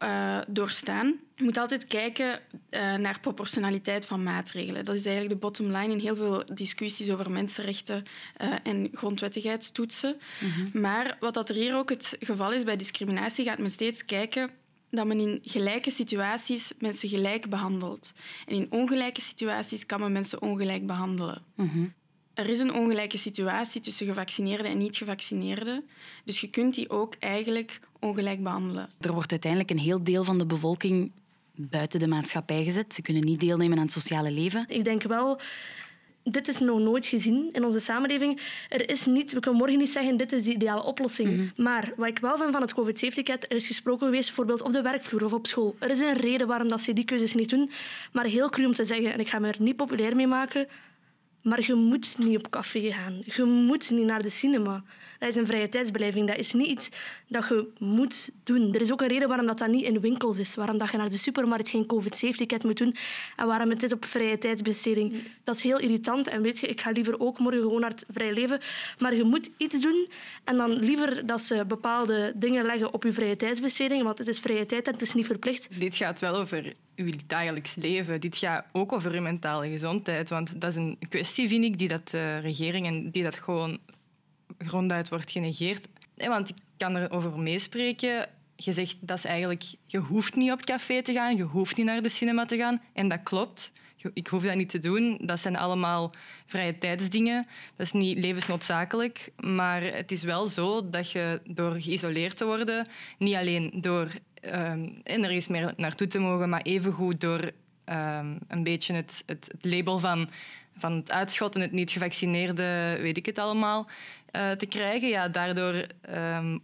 uh, 0.02 0.38
doorstaan. 0.48 1.20
Je 1.34 1.44
moet 1.44 1.58
altijd 1.58 1.84
kijken 1.84 2.40
uh, 2.70 2.94
naar 2.94 3.20
proportionaliteit 3.20 4.06
van 4.06 4.22
maatregelen. 4.22 4.84
Dat 4.84 4.94
is 4.94 5.04
eigenlijk 5.04 5.34
de 5.34 5.40
bottom 5.46 5.66
line 5.66 5.92
in 5.92 5.98
heel 5.98 6.16
veel 6.16 6.44
discussies 6.44 7.10
over 7.10 7.30
mensenrechten 7.30 8.02
uh, 8.40 8.54
en 8.62 8.88
grondwettigheidstoetsen. 8.92 10.16
Mm 10.40 10.50
-hmm. 10.50 10.80
Maar 10.80 11.16
wat 11.20 11.34
dat 11.34 11.48
er 11.48 11.54
hier 11.54 11.74
ook 11.74 11.88
het 11.88 12.16
geval 12.20 12.52
is 12.52 12.64
bij 12.64 12.76
discriminatie, 12.76 13.44
gaat 13.44 13.58
men 13.58 13.70
steeds 13.70 14.04
kijken 14.04 14.50
dat 14.90 15.06
men 15.06 15.20
in 15.20 15.38
gelijke 15.42 15.90
situaties 15.90 16.72
mensen 16.78 17.08
gelijk 17.08 17.50
behandelt. 17.50 18.12
En 18.46 18.54
in 18.54 18.66
ongelijke 18.70 19.20
situaties 19.20 19.86
kan 19.86 20.00
men 20.00 20.12
mensen 20.12 20.42
ongelijk 20.42 20.86
behandelen. 20.86 21.42
Mhm. 21.54 21.86
Er 22.34 22.48
is 22.48 22.60
een 22.60 22.74
ongelijke 22.74 23.18
situatie 23.18 23.80
tussen 23.80 24.06
gevaccineerden 24.06 24.70
en 24.70 24.78
niet-gevaccineerden. 24.78 25.84
Dus 26.24 26.40
je 26.40 26.50
kunt 26.50 26.74
die 26.74 26.90
ook 26.90 27.14
eigenlijk 27.18 27.80
ongelijk 27.98 28.42
behandelen. 28.42 28.90
Er 29.00 29.12
wordt 29.12 29.30
uiteindelijk 29.30 29.70
een 29.70 29.78
heel 29.78 30.04
deel 30.04 30.24
van 30.24 30.38
de 30.38 30.46
bevolking 30.46 31.12
buiten 31.54 32.00
de 32.00 32.06
maatschappij 32.06 32.64
gezet. 32.64 32.94
Ze 32.94 33.02
kunnen 33.02 33.24
niet 33.24 33.40
deelnemen 33.40 33.76
aan 33.76 33.84
het 33.84 33.92
sociale 33.92 34.30
leven. 34.30 34.64
Ik 34.68 34.84
denk 34.84 35.02
wel 35.02 35.40
dit 36.22 36.48
is 36.48 36.58
nog 36.58 36.78
nooit 36.78 37.06
gezien 37.06 37.48
in 37.52 37.64
onze 37.64 37.80
samenleving. 37.80 38.40
Er 38.68 38.90
is 38.90 39.06
niet, 39.06 39.32
we 39.32 39.40
kunnen 39.40 39.60
morgen 39.60 39.78
niet 39.78 39.90
zeggen, 39.90 40.16
dit 40.16 40.32
is 40.32 40.44
de 40.44 40.52
ideale 40.52 40.82
oplossing. 40.82 41.30
Mhm. 41.30 41.62
Maar 41.62 41.92
wat 41.96 42.08
ik 42.08 42.18
wel 42.18 42.38
vind 42.38 42.52
van 42.52 42.60
het 42.60 42.74
COVID-safe-ticket, 42.74 43.44
er 43.48 43.56
is 43.56 43.66
gesproken 43.66 44.06
geweest 44.06 44.26
bijvoorbeeld 44.26 44.62
op 44.62 44.72
de 44.72 44.82
werkvloer 44.82 45.24
of 45.24 45.32
op 45.32 45.46
school. 45.46 45.76
Er 45.78 45.90
is 45.90 45.98
een 45.98 46.16
reden 46.16 46.46
waarom 46.46 46.68
dat 46.68 46.80
ze 46.80 46.92
die 46.92 47.04
keuzes 47.04 47.34
niet 47.34 47.50
doen. 47.50 47.70
Maar 48.12 48.24
heel 48.24 48.48
cru 48.48 48.64
om 48.64 48.74
te 48.74 48.84
zeggen, 48.84 49.12
en 49.12 49.20
ik 49.20 49.28
ga 49.28 49.38
me 49.38 49.48
er 49.48 49.56
niet 49.58 49.76
populair 49.76 50.16
mee 50.16 50.26
maken, 50.26 50.66
maar 51.42 51.66
je 51.66 51.74
moet 51.74 52.18
niet 52.18 52.36
op 52.36 52.50
café 52.50 52.92
gaan. 52.92 53.22
Je 53.24 53.44
moet 53.44 53.90
niet 53.90 54.06
naar 54.06 54.22
de 54.22 54.30
cinema. 54.30 54.84
Dat 55.20 55.28
is 55.28 55.36
een 55.36 55.46
vrije 55.46 55.68
tijdsbeleving. 55.68 56.26
Dat 56.26 56.36
is 56.36 56.52
niet 56.52 56.66
iets 56.66 56.88
dat 57.28 57.48
je 57.48 57.68
moet 57.78 58.30
doen. 58.44 58.74
Er 58.74 58.80
is 58.80 58.92
ook 58.92 59.00
een 59.00 59.08
reden 59.08 59.28
waarom 59.28 59.46
dat, 59.46 59.58
dat 59.58 59.68
niet 59.68 59.84
in 59.84 60.00
winkels 60.00 60.38
is. 60.38 60.54
Waarom 60.54 60.78
dat 60.78 60.90
je 60.90 60.96
naar 60.96 61.10
de 61.10 61.16
supermarkt 61.16 61.68
geen 61.68 61.86
COVID-safe-ticket 61.86 62.64
moet 62.64 62.78
doen. 62.78 62.96
En 63.36 63.46
waarom 63.46 63.70
het 63.70 63.82
is 63.82 63.92
op 63.92 64.04
vrije 64.04 64.38
tijdsbesteding. 64.38 65.14
Dat 65.44 65.56
is 65.56 65.62
heel 65.62 65.78
irritant. 65.78 66.28
En 66.28 66.42
weet 66.42 66.60
je, 66.60 66.66
ik 66.66 66.80
ga 66.80 66.90
liever 66.90 67.20
ook 67.20 67.38
morgen 67.38 67.60
gewoon 67.60 67.80
naar 67.80 67.90
het 67.90 68.04
vrije 68.10 68.32
leven. 68.32 68.60
Maar 68.98 69.14
je 69.14 69.24
moet 69.24 69.50
iets 69.56 69.80
doen. 69.80 70.08
En 70.44 70.56
dan 70.56 70.70
liever 70.72 71.26
dat 71.26 71.40
ze 71.40 71.64
bepaalde 71.66 72.32
dingen 72.36 72.64
leggen 72.64 72.94
op 72.94 73.04
je 73.04 73.12
vrije 73.12 73.36
tijdsbesteding. 73.36 74.02
Want 74.02 74.18
het 74.18 74.28
is 74.28 74.38
vrije 74.38 74.66
tijd 74.66 74.86
en 74.86 74.92
het 74.92 75.02
is 75.02 75.14
niet 75.14 75.26
verplicht. 75.26 75.68
Dit 75.78 75.96
gaat 75.96 76.20
wel 76.20 76.36
over 76.36 76.74
uw 76.96 77.10
dagelijks 77.26 77.74
leven. 77.74 78.20
Dit 78.20 78.36
gaat 78.36 78.64
ook 78.72 78.92
over 78.92 79.12
uw 79.12 79.20
mentale 79.20 79.68
gezondheid. 79.68 80.28
Want 80.30 80.60
dat 80.60 80.70
is 80.70 80.76
een 80.76 80.98
kwestie, 81.08 81.48
vind 81.48 81.64
ik, 81.64 81.78
die 81.78 81.88
dat 81.88 82.08
de 82.08 82.38
regering 82.38 82.86
en 82.86 83.10
die 83.10 83.22
dat 83.22 83.36
gewoon 83.36 83.78
gronduit 84.58 85.08
wordt 85.08 85.30
genegeerd. 85.30 85.88
Want 86.16 86.48
ik 86.48 86.56
kan 86.76 86.96
erover 86.96 87.38
meespreken. 87.38 88.28
Je 88.56 88.72
zegt 88.72 88.96
dat 89.00 89.16
is 89.16 89.24
eigenlijk, 89.24 89.62
je 89.86 89.98
hoeft 89.98 90.34
niet 90.34 90.52
op 90.52 90.64
café 90.64 91.02
te 91.02 91.12
gaan, 91.12 91.36
je 91.36 91.42
hoeft 91.42 91.76
niet 91.76 91.86
naar 91.86 92.02
de 92.02 92.08
cinema 92.08 92.44
te 92.44 92.56
gaan. 92.56 92.82
En 92.92 93.08
dat 93.08 93.22
klopt. 93.22 93.72
Ik 94.12 94.26
hoef 94.26 94.42
dat 94.42 94.54
niet 94.54 94.68
te 94.68 94.78
doen. 94.78 95.18
Dat 95.22 95.40
zijn 95.40 95.56
allemaal 95.56 96.12
vrije 96.46 96.78
tijdsdingen. 96.78 97.46
Dat 97.76 97.86
is 97.86 97.92
niet 97.92 98.18
levensnoodzakelijk. 98.18 99.32
Maar 99.36 99.82
het 99.82 100.10
is 100.10 100.22
wel 100.22 100.46
zo 100.46 100.90
dat 100.90 101.10
je 101.10 101.40
door 101.44 101.80
geïsoleerd 101.80 102.36
te 102.36 102.44
worden, 102.44 102.88
niet 103.18 103.34
alleen 103.34 103.70
door 103.74 104.10
um, 104.42 105.00
er 105.02 105.44
meer 105.48 105.72
naartoe 105.76 106.06
te 106.06 106.18
mogen, 106.18 106.48
maar 106.48 106.62
evengoed 106.62 107.20
door 107.20 107.40
um, 107.40 108.38
een 108.48 108.62
beetje 108.62 108.94
het, 108.94 109.22
het, 109.26 109.48
het, 109.52 109.72
label 109.72 109.98
van, 109.98 110.30
van 110.80 110.92
het 110.92 111.10
uitschot 111.10 111.54
en 111.54 111.60
het 111.60 111.72
niet 111.72 111.90
gevaccineerde, 111.90 112.98
weet 113.00 113.16
ik 113.16 113.26
het 113.26 113.38
allemaal, 113.38 113.88
uh, 114.32 114.50
te 114.50 114.66
krijgen. 114.66 115.08
Ja, 115.08 115.28
daardoor 115.28 115.86
um, 116.10 116.60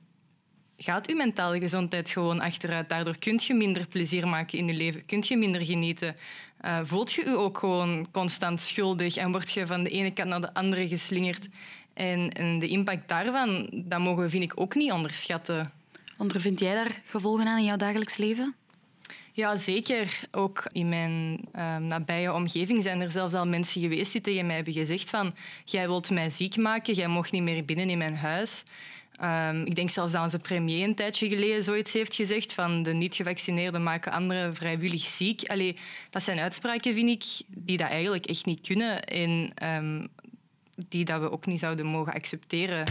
gaat 0.76 1.08
uw 1.08 1.16
mentale 1.16 1.58
gezondheid 1.58 2.10
gewoon 2.10 2.40
achteruit. 2.40 2.88
Daardoor 2.88 3.18
kun 3.18 3.40
je 3.46 3.54
minder 3.54 3.86
plezier 3.88 4.28
maken 4.28 4.58
in 4.58 4.66
je 4.66 4.74
leven, 4.74 5.06
kun 5.06 5.22
je 5.26 5.36
minder 5.36 5.64
genieten. 5.64 6.16
Uh, 6.64 6.78
voelt 6.82 7.12
je 7.12 7.24
je 7.24 7.36
ook 7.36 7.58
gewoon 7.58 8.08
constant 8.10 8.60
schuldig 8.60 9.16
en 9.16 9.30
word 9.30 9.50
je 9.50 9.66
van 9.66 9.82
de 9.82 9.90
ene 9.90 10.10
kant 10.10 10.28
naar 10.28 10.40
de 10.40 10.54
andere 10.54 10.88
geslingerd. 10.88 11.48
En, 11.94 12.32
en 12.32 12.58
de 12.58 12.68
impact 12.68 13.08
daarvan, 13.08 13.70
dat 13.74 14.00
mogen 14.00 14.22
we, 14.22 14.30
vind 14.30 14.42
ik, 14.42 14.60
ook 14.60 14.74
niet 14.74 14.92
onderschatten. 14.92 15.72
Ondervind 16.18 16.60
jij 16.60 16.74
daar 16.74 17.00
gevolgen 17.04 17.46
aan 17.46 17.58
in 17.58 17.64
jouw 17.64 17.76
dagelijks 17.76 18.16
leven? 18.16 18.54
Ja, 19.36 19.56
zeker. 19.56 20.20
Ook 20.30 20.68
in 20.72 20.88
mijn 20.88 21.40
uh, 21.56 21.76
nabije 21.76 22.32
omgeving 22.32 22.82
zijn 22.82 23.00
er 23.00 23.10
zelfs 23.10 23.34
al 23.34 23.46
mensen 23.46 23.80
geweest 23.80 24.12
die 24.12 24.20
tegen 24.20 24.46
mij 24.46 24.54
hebben 24.54 24.72
gezegd 24.72 25.10
van 25.10 25.34
jij 25.64 25.86
wilt 25.86 26.10
mij 26.10 26.30
ziek 26.30 26.56
maken, 26.56 26.94
jij 26.94 27.06
mocht 27.06 27.32
niet 27.32 27.42
meer 27.42 27.64
binnen 27.64 27.90
in 27.90 27.98
mijn 27.98 28.16
huis. 28.16 28.64
Um, 29.22 29.66
ik 29.66 29.74
denk 29.74 29.90
zelfs 29.90 30.12
dat 30.12 30.22
onze 30.22 30.38
premier 30.38 30.84
een 30.84 30.94
tijdje 30.94 31.28
geleden 31.28 31.64
zoiets 31.64 31.92
heeft 31.92 32.14
gezegd 32.14 32.52
van 32.52 32.82
de 32.82 32.92
niet-gevaccineerden 32.92 33.82
maken 33.82 34.12
anderen 34.12 34.54
vrijwillig 34.54 35.04
ziek. 35.04 35.42
Allee, 35.48 35.76
dat 36.10 36.22
zijn 36.22 36.38
uitspraken, 36.38 36.94
vind 36.94 37.08
ik, 37.08 37.46
die 37.48 37.76
dat 37.76 37.88
eigenlijk 37.88 38.26
echt 38.26 38.46
niet 38.46 38.66
kunnen 38.66 39.04
en 39.04 39.52
um, 39.64 40.08
die 40.88 41.04
dat 41.04 41.20
we 41.20 41.30
ook 41.30 41.46
niet 41.46 41.60
zouden 41.60 41.86
mogen 41.86 42.12
accepteren. 42.12 42.84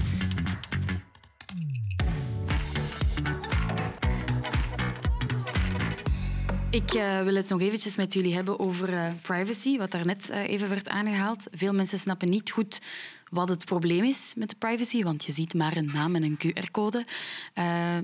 Ik 6.76 6.94
uh, 6.94 7.22
wil 7.22 7.36
het 7.36 7.50
nog 7.50 7.62
eventjes 7.62 7.96
met 7.96 8.14
jullie 8.14 8.34
hebben 8.34 8.60
over 8.60 8.90
uh, 8.90 9.10
privacy, 9.22 9.78
wat 9.78 9.92
daarnet 9.92 10.30
uh, 10.32 10.50
even 10.50 10.70
werd 10.70 10.90
aangehaald. 10.90 11.48
Veel 11.52 11.74
mensen 11.74 12.00
snappen 12.00 12.30
niet 12.30 12.52
goed 12.52 12.82
wat 13.30 13.50
het 13.50 13.66
probleem 13.66 14.04
is 14.04 14.34
met 14.38 14.50
de 14.50 14.56
privacy, 14.56 15.04
want 15.04 15.26
je 15.26 15.32
ziet 15.32 15.54
maar 15.54 15.78
een 15.78 15.90
naam 15.94 16.16
en 16.16 16.24
een 16.24 16.38
QR-code. 16.38 17.06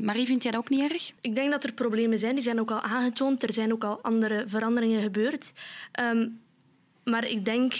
Marie, 0.01 0.25
vind 0.25 0.43
jij 0.43 0.51
dat 0.51 0.61
ook 0.61 0.69
niet 0.69 0.91
erg? 0.91 1.11
Ik 1.21 1.35
denk 1.35 1.51
dat 1.51 1.63
er 1.63 1.73
problemen 1.73 2.19
zijn, 2.19 2.33
die 2.33 2.43
zijn 2.43 2.59
ook 2.59 2.71
al 2.71 2.81
aangetoond. 2.81 3.43
Er 3.43 3.53
zijn 3.53 3.73
ook 3.73 3.83
al 3.83 4.01
andere 4.01 4.43
veranderingen 4.47 5.01
gebeurd. 5.01 5.51
Um, 5.99 6.39
maar 7.03 7.27
ik 7.27 7.45
denk 7.45 7.73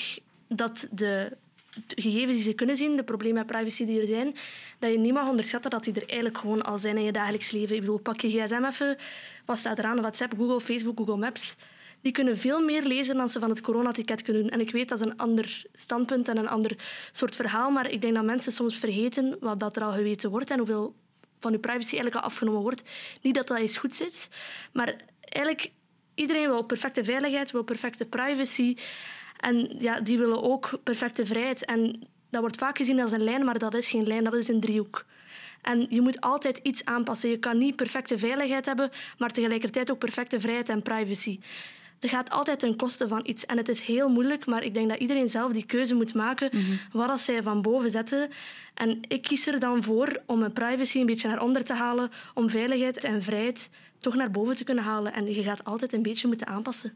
dat 0.48 0.88
de 0.92 1.38
gegevens 1.88 2.36
die 2.36 2.44
ze 2.44 2.54
kunnen 2.54 2.78
zien, 2.78 2.96
de 2.96 3.04
problemen 3.04 3.38
met 3.38 3.46
privacy 3.46 3.86
die 3.86 4.02
er 4.02 4.08
zijn, 4.08 4.36
dat 4.80 4.92
je 4.92 5.00
niet 5.00 5.14
mag 5.14 5.30
onderschatten 5.30 5.72
dat 5.72 5.84
die 5.84 5.94
er 5.94 6.08
eigenlijk 6.08 6.38
gewoon 6.38 6.62
al 6.62 6.80
zijn 6.80 6.98
in 6.98 7.04
je 7.04 7.12
dagelijks 7.12 7.52
leven. 7.52 7.76
Ik 7.76 7.82
bedoel, 7.82 8.00
pak 8.00 8.22
je 8.22 8.30
gsm 8.30 8.64
even, 8.64 8.98
wat 9.46 9.58
staat 9.58 9.78
er 9.78 9.86
aan? 9.86 9.98
WhatsApp, 9.98 10.34
Google, 10.38 10.62
Facebook, 10.62 10.98
Google 10.98 11.18
Maps. 11.18 11.56
Die 12.02 12.12
kunnen 12.12 12.38
veel 12.38 12.62
meer 12.62 12.84
lezen 12.84 13.16
dan 13.16 13.30
ze 13.30 13.40
van 13.40 13.50
het 13.50 13.62
coronaticket 13.62 14.22
kunnen 14.22 14.42
doen. 14.42 14.52
En 14.52 14.60
ik 14.60 14.72
weet, 14.72 14.90
dat 14.90 15.00
is 15.00 15.06
een 15.06 15.18
ander 15.18 15.64
standpunt 15.74 16.28
en 16.28 16.38
een 16.38 16.48
ander 16.48 16.76
soort 17.12 17.36
verhaal, 17.36 17.72
maar 17.72 17.90
ik 17.90 18.02
denk 18.02 18.16
dat 18.16 18.24
mensen 18.24 18.52
soms 18.52 18.78
vergeten 18.78 19.38
wat 19.40 19.60
dat 19.60 19.76
er 19.76 19.84
al 19.84 19.92
geweten 19.92 20.30
wordt 20.30 20.50
en 20.50 20.58
hoeveel 20.58 20.96
van 21.40 21.52
je 21.52 21.60
privacy 21.60 21.94
eigenlijk 21.96 22.16
al 22.16 22.22
afgenomen 22.22 22.62
wordt. 22.62 22.82
Niet 23.22 23.36
dat 23.36 23.48
dat 23.48 23.58
eens 23.58 23.78
goed 23.78 23.96
zit, 23.96 24.30
maar 24.74 24.96
eigenlijk 25.20 25.72
iedereen 26.16 26.50
wil 26.50 26.64
perfecte 26.64 27.04
veiligheid, 27.04 27.52
wil 27.52 27.64
perfecte 27.64 28.06
privacy. 28.06 28.78
En 29.42 29.76
ja, 29.78 30.00
die 30.00 30.18
willen 30.18 30.44
ook 30.44 30.80
perfecte 30.84 31.26
vrijheid. 31.26 31.66
En 31.66 32.08
dat 32.30 32.42
wordt 32.42 32.58
vaak 32.58 32.78
gezien 32.78 33.02
als 33.02 33.12
een 33.12 33.24
lijn, 33.24 33.46
maar 33.46 33.58
dat 33.58 33.74
is 33.74 33.90
geen 33.90 34.08
lijn, 34.08 34.24
dat 34.24 34.34
is 34.34 34.48
een 34.48 34.60
driehoek. 34.60 35.06
En 35.62 35.86
je 35.90 36.02
moet 36.02 36.22
altijd 36.22 36.60
iets 36.64 36.86
aanpassen. 36.86 37.30
Je 37.30 37.40
kan 37.40 37.58
niet 37.58 37.76
perfecte 37.76 38.18
veiligheid 38.18 38.66
hebben, 38.66 38.90
maar 39.18 39.30
tegelijkertijd 39.30 39.92
ook 39.92 40.00
perfecte 40.00 40.40
vrijheid 40.40 40.70
en 40.70 40.82
privacy. 40.82 41.40
Dat 42.00 42.10
gaat 42.10 42.30
altijd 42.30 42.60
ten 42.60 42.76
koste 42.76 43.08
van 43.08 43.22
iets. 43.24 43.46
En 43.46 43.58
het 43.58 43.70
is 43.70 43.82
heel 43.82 44.10
moeilijk, 44.10 44.46
maar 44.46 44.64
ik 44.64 44.74
denk 44.74 44.90
dat 44.90 45.00
iedereen 45.00 45.30
zelf 45.30 45.52
die 45.52 45.66
keuze 45.66 45.96
moet 45.96 46.14
maken. 46.14 46.50
Mm 46.54 46.80
Wat 46.92 47.10
als 47.10 47.26
zij 47.26 47.44
van 47.44 47.62
boven 47.62 47.92
zetten. 47.92 48.30
En 48.74 49.00
ik 49.08 49.22
kies 49.22 49.48
er 49.48 49.60
dan 49.60 49.84
voor 49.84 50.22
om 50.26 50.40
mijn 50.40 50.54
privacy 50.54 51.00
een 51.00 51.06
beetje 51.06 51.28
naar 51.28 51.42
onder 51.42 51.64
te 51.64 51.74
halen, 51.74 52.10
om 52.34 52.50
veiligheid 52.50 53.04
en 53.04 53.24
vrijheid 53.24 53.70
toch 53.98 54.16
naar 54.16 54.32
boven 54.32 54.56
te 54.56 54.64
kunnen 54.64 54.84
halen. 54.84 55.14
En 55.14 55.34
je 55.34 55.44
gaat 55.44 55.64
altijd 55.64 55.94
een 55.94 56.02
beetje 56.02 56.28
moeten 56.28 56.48
aanpassen. 56.48 56.94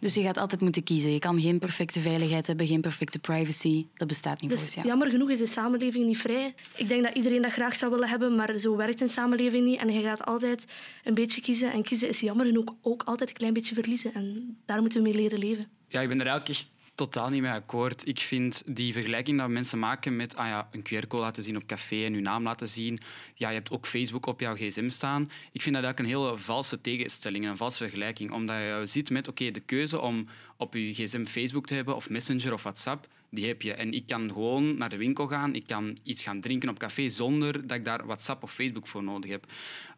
Dus 0.00 0.14
je 0.14 0.22
gaat 0.22 0.36
altijd 0.36 0.60
moeten 0.60 0.82
kiezen. 0.82 1.12
Je 1.12 1.18
kan 1.18 1.40
geen 1.40 1.58
perfecte 1.58 2.00
veiligheid 2.00 2.46
hebben, 2.46 2.66
geen 2.66 2.80
perfecte 2.80 3.18
privacy. 3.18 3.86
Dat 3.94 4.08
bestaat 4.08 4.40
niet 4.40 4.50
dus, 4.50 4.58
volgens 4.58 4.74
jou. 4.74 4.86
Jammer 4.86 5.10
genoeg 5.10 5.30
is 5.30 5.38
de 5.38 5.46
samenleving 5.46 6.06
niet 6.06 6.18
vrij. 6.18 6.54
Ik 6.76 6.88
denk 6.88 7.04
dat 7.04 7.16
iedereen 7.16 7.42
dat 7.42 7.52
graag 7.52 7.76
zou 7.76 7.90
willen 7.90 8.08
hebben, 8.08 8.36
maar 8.36 8.58
zo 8.58 8.76
werkt 8.76 9.00
een 9.00 9.08
samenleving 9.08 9.64
niet. 9.64 9.80
En 9.80 9.92
je 9.92 10.02
gaat 10.02 10.24
altijd 10.24 10.66
een 11.04 11.14
beetje 11.14 11.40
kiezen. 11.40 11.72
En 11.72 11.82
kiezen 11.82 12.08
is 12.08 12.20
jammer 12.20 12.46
genoeg 12.46 12.74
ook 12.82 13.02
altijd 13.02 13.28
een 13.28 13.36
klein 13.36 13.52
beetje 13.52 13.74
verliezen. 13.74 14.14
En 14.14 14.56
daar 14.66 14.80
moeten 14.80 15.02
we 15.02 15.04
mee 15.04 15.14
leren 15.16 15.38
leven. 15.38 15.68
Ja, 15.88 16.00
ik 16.00 16.08
ben 16.08 16.20
er 16.20 16.26
eigenlijk 16.26 16.58
echt 16.58 16.68
totaal 16.98 17.28
niet 17.30 17.42
mee 17.42 17.50
akkoord. 17.50 18.06
Ik 18.06 18.18
vind 18.18 18.62
die 18.66 18.92
vergelijking 18.92 19.38
dat 19.38 19.48
mensen 19.48 19.78
maken 19.78 20.16
met 20.16 20.36
ah 20.36 20.46
ja, 20.46 20.68
een 20.70 20.82
QR-code 20.82 21.22
laten 21.22 21.42
zien 21.42 21.56
op 21.56 21.66
café 21.66 22.04
en 22.04 22.14
je 22.14 22.20
naam 22.20 22.42
laten 22.42 22.68
zien. 22.68 23.00
Ja, 23.34 23.48
je 23.48 23.54
hebt 23.54 23.70
ook 23.70 23.86
Facebook 23.86 24.26
op 24.26 24.40
jouw 24.40 24.54
gsm 24.54 24.88
staan. 24.88 25.22
Ik 25.52 25.62
vind 25.62 25.74
dat 25.74 25.84
eigenlijk 25.84 25.98
een 25.98 26.20
hele 26.20 26.38
valse 26.38 26.80
tegenstelling, 26.80 27.46
een 27.46 27.56
valse 27.56 27.78
vergelijking. 27.78 28.32
Omdat 28.32 28.56
je 28.56 28.80
ziet 28.84 29.10
met 29.10 29.28
oké, 29.28 29.50
de 29.50 29.60
keuze 29.60 30.00
om 30.00 30.26
op 30.56 30.74
je 30.74 30.92
gsm 30.92 31.24
Facebook 31.24 31.66
te 31.66 31.74
hebben 31.74 31.96
of 31.96 32.10
Messenger 32.10 32.52
of 32.52 32.62
WhatsApp, 32.62 33.06
die 33.30 33.46
heb 33.46 33.62
je. 33.62 33.72
En 33.72 33.92
ik 33.92 34.06
kan 34.06 34.28
gewoon 34.28 34.78
naar 34.78 34.90
de 34.90 34.96
winkel 34.96 35.26
gaan, 35.26 35.54
ik 35.54 35.66
kan 35.66 35.98
iets 36.02 36.22
gaan 36.22 36.40
drinken 36.40 36.68
op 36.68 36.78
café 36.78 37.08
zonder 37.08 37.66
dat 37.66 37.78
ik 37.78 37.84
daar 37.84 38.06
WhatsApp 38.06 38.42
of 38.42 38.52
Facebook 38.52 38.86
voor 38.86 39.02
nodig 39.02 39.30
heb. 39.30 39.46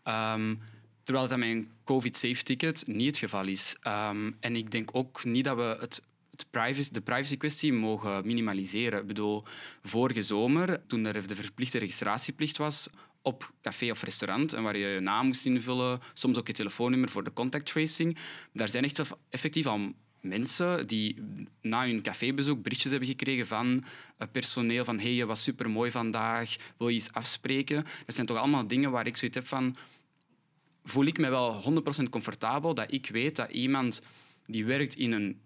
Um, 0.04 0.60
terwijl 1.04 1.28
dat 1.28 1.38
met 1.38 1.48
een 1.48 1.70
COVID-safe-ticket 1.84 2.84
niet 2.86 3.06
het 3.06 3.18
geval 3.18 3.46
is. 3.46 3.76
Um, 3.86 4.36
en 4.40 4.56
ik 4.56 4.70
denk 4.70 4.90
ook 4.92 5.24
niet 5.24 5.44
dat 5.44 5.56
we 5.56 5.76
het 5.80 6.02
privacy, 6.50 6.92
de 6.92 7.00
privacy-kwestie 7.00 7.72
mogen 7.72 8.26
minimaliseren. 8.26 9.00
Ik 9.00 9.06
bedoel, 9.06 9.44
vorige 9.82 10.22
zomer, 10.22 10.86
toen 10.86 11.04
er 11.04 11.26
de 11.26 11.34
verplichte 11.34 11.78
registratieplicht 11.78 12.56
was 12.56 12.88
op 13.22 13.52
café 13.62 13.90
of 13.90 14.02
restaurant 14.02 14.52
en 14.52 14.62
waar 14.62 14.76
je 14.76 14.86
je 14.86 15.00
naam 15.00 15.26
moest 15.26 15.46
invullen, 15.46 16.00
soms 16.14 16.38
ook 16.38 16.46
je 16.46 16.52
telefoonnummer 16.52 17.08
voor 17.08 17.24
de 17.24 17.32
contact 17.32 17.66
tracing, 17.66 18.16
daar 18.52 18.68
zijn 18.68 18.84
echt 18.84 19.00
effectief 19.30 19.66
al 19.66 19.92
mensen 20.20 20.86
die 20.86 21.16
na 21.60 21.86
hun 21.86 22.02
cafébezoek 22.02 22.62
berichtjes 22.62 22.90
hebben 22.90 23.08
gekregen 23.08 23.46
van 23.46 23.84
personeel 24.32 24.84
van 24.84 24.98
hey, 24.98 25.14
je 25.14 25.26
was 25.26 25.42
supermooi 25.42 25.90
vandaag, 25.90 26.56
wil 26.76 26.88
je 26.88 26.96
iets 26.96 27.12
afspreken? 27.12 27.84
Dat 28.06 28.14
zijn 28.14 28.26
toch 28.26 28.36
allemaal 28.36 28.66
dingen 28.66 28.90
waar 28.90 29.06
ik 29.06 29.16
zoiets 29.16 29.36
heb 29.36 29.46
van 29.46 29.76
voel 30.84 31.04
ik 31.04 31.18
me 31.18 31.28
wel 31.28 31.82
100% 32.00 32.02
comfortabel 32.10 32.74
dat 32.74 32.92
ik 32.92 33.08
weet 33.10 33.36
dat 33.36 33.50
iemand 33.50 34.02
die 34.46 34.64
werkt 34.64 34.94
in 34.94 35.12
een 35.12 35.38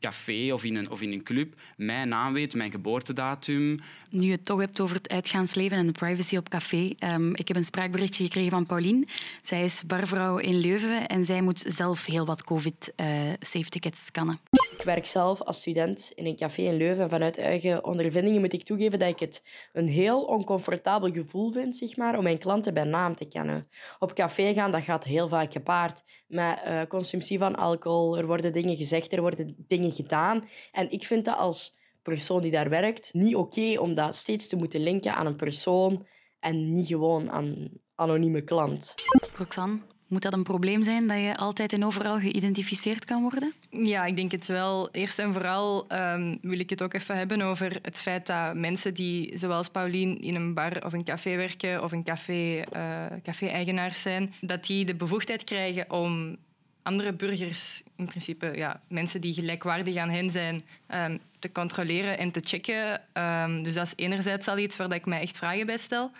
café 0.00 0.52
of 0.52 0.64
in 0.64 0.76
een, 0.76 0.90
of 0.90 1.00
in 1.00 1.12
een 1.12 1.22
club, 1.22 1.54
mijn 1.76 2.08
naam 2.08 2.32
weet, 2.32 2.54
mijn 2.54 2.70
geboortedatum. 2.70 3.78
Nu 4.10 4.24
je 4.24 4.32
het 4.32 4.44
toch 4.44 4.60
hebt 4.60 4.80
over 4.80 4.96
het 4.96 5.08
uitgaansleven 5.08 5.76
en 5.76 5.86
de 5.86 5.92
privacy 5.92 6.36
op 6.36 6.48
café. 6.48 6.90
Um, 7.04 7.34
ik 7.34 7.48
heb 7.48 7.56
een 7.56 7.64
spraakberichtje 7.64 8.24
gekregen 8.24 8.50
van 8.50 8.66
Pauline. 8.66 9.06
Zij 9.42 9.64
is 9.64 9.82
barvrouw 9.86 10.38
in 10.38 10.58
Leuven 10.58 11.06
en 11.06 11.24
zij 11.24 11.40
moet 11.40 11.64
zelf 11.66 12.04
heel 12.04 12.26
wat 12.26 12.44
COVID-safe-tickets 12.44 14.00
uh, 14.00 14.06
scannen. 14.06 14.38
Ik 14.80 14.86
werk 14.86 15.06
zelf 15.06 15.42
als 15.42 15.60
student 15.60 16.12
in 16.14 16.26
een 16.26 16.36
café 16.36 16.62
in 16.62 16.76
Leuven. 16.76 17.02
En 17.02 17.10
vanuit 17.10 17.38
eigen 17.38 17.84
ondervindingen 17.84 18.40
moet 18.40 18.52
ik 18.52 18.64
toegeven 18.64 18.98
dat 18.98 19.08
ik 19.08 19.18
het 19.18 19.42
een 19.72 19.88
heel 19.88 20.22
oncomfortabel 20.22 21.10
gevoel 21.10 21.52
vind 21.52 21.76
zeg 21.76 21.96
maar, 21.96 22.16
om 22.16 22.22
mijn 22.22 22.38
klanten 22.38 22.74
bij 22.74 22.84
naam 22.84 23.16
te 23.16 23.24
kennen. 23.24 23.68
Op 23.98 24.14
café 24.14 24.52
gaan 24.52 24.70
dat 24.70 24.82
gaat 24.82 25.04
heel 25.04 25.28
vaak 25.28 25.52
gepaard 25.52 26.02
met 26.26 26.58
uh, 26.66 26.82
consumptie 26.88 27.38
van 27.38 27.56
alcohol. 27.56 28.18
Er 28.18 28.26
worden 28.26 28.52
dingen 28.52 28.76
gezegd, 28.76 29.12
er 29.12 29.20
worden 29.20 29.54
dingen 29.58 29.92
gedaan. 29.92 30.44
En 30.72 30.90
ik 30.90 31.04
vind 31.04 31.24
dat 31.24 31.36
als 31.36 31.78
persoon 32.02 32.42
die 32.42 32.50
daar 32.50 32.68
werkt 32.68 33.14
niet 33.14 33.36
oké 33.36 33.78
om 33.78 33.94
dat 33.94 34.14
steeds 34.14 34.48
te 34.48 34.56
moeten 34.56 34.80
linken 34.80 35.14
aan 35.14 35.26
een 35.26 35.36
persoon 35.36 36.06
en 36.38 36.72
niet 36.72 36.86
gewoon 36.86 37.30
aan 37.30 37.68
anonieme 37.94 38.44
klant. 38.44 38.94
Roxanne, 39.36 39.80
moet 40.10 40.22
dat 40.22 40.32
een 40.32 40.42
probleem 40.42 40.82
zijn 40.82 41.06
dat 41.06 41.16
je 41.16 41.36
altijd 41.36 41.72
en 41.72 41.84
overal 41.84 42.18
geïdentificeerd 42.18 43.04
kan 43.04 43.22
worden? 43.22 43.52
Ja, 43.70 44.04
ik 44.04 44.16
denk 44.16 44.32
het 44.32 44.46
wel. 44.46 44.88
Eerst 44.90 45.18
en 45.18 45.32
vooral 45.32 45.86
um, 45.92 46.38
wil 46.42 46.58
ik 46.58 46.70
het 46.70 46.82
ook 46.82 46.94
even 46.94 47.16
hebben 47.16 47.42
over 47.42 47.78
het 47.82 47.98
feit 47.98 48.26
dat 48.26 48.54
mensen 48.54 48.94
die, 48.94 49.38
zoals 49.38 49.68
Paulien, 49.68 50.20
in 50.20 50.34
een 50.34 50.54
bar 50.54 50.84
of 50.84 50.92
een 50.92 51.04
café 51.04 51.36
werken 51.36 51.82
of 51.82 51.92
een 51.92 52.04
café, 52.04 52.62
uh, 52.76 53.06
café-eigenaars 53.22 54.02
zijn, 54.02 54.34
dat 54.40 54.66
die 54.66 54.84
de 54.84 54.94
bevoegdheid 54.94 55.44
krijgen 55.44 55.90
om 55.90 56.36
andere 56.82 57.12
burgers, 57.12 57.82
in 57.96 58.04
principe 58.04 58.52
ja, 58.54 58.80
mensen 58.88 59.20
die 59.20 59.34
gelijkwaardig 59.34 59.96
aan 59.96 60.10
hen 60.10 60.30
zijn, 60.30 60.64
um, 60.94 61.20
te 61.38 61.52
controleren 61.52 62.18
en 62.18 62.30
te 62.30 62.40
checken. 62.44 63.00
Um, 63.14 63.62
dus 63.62 63.74
dat 63.74 63.86
is 63.86 63.92
enerzijds 63.96 64.48
al 64.48 64.58
iets 64.58 64.76
waar 64.76 64.92
ik 64.92 65.06
mij 65.06 65.20
echt 65.20 65.36
vragen 65.36 65.66
bij 65.66 65.78
stel. 65.78 66.10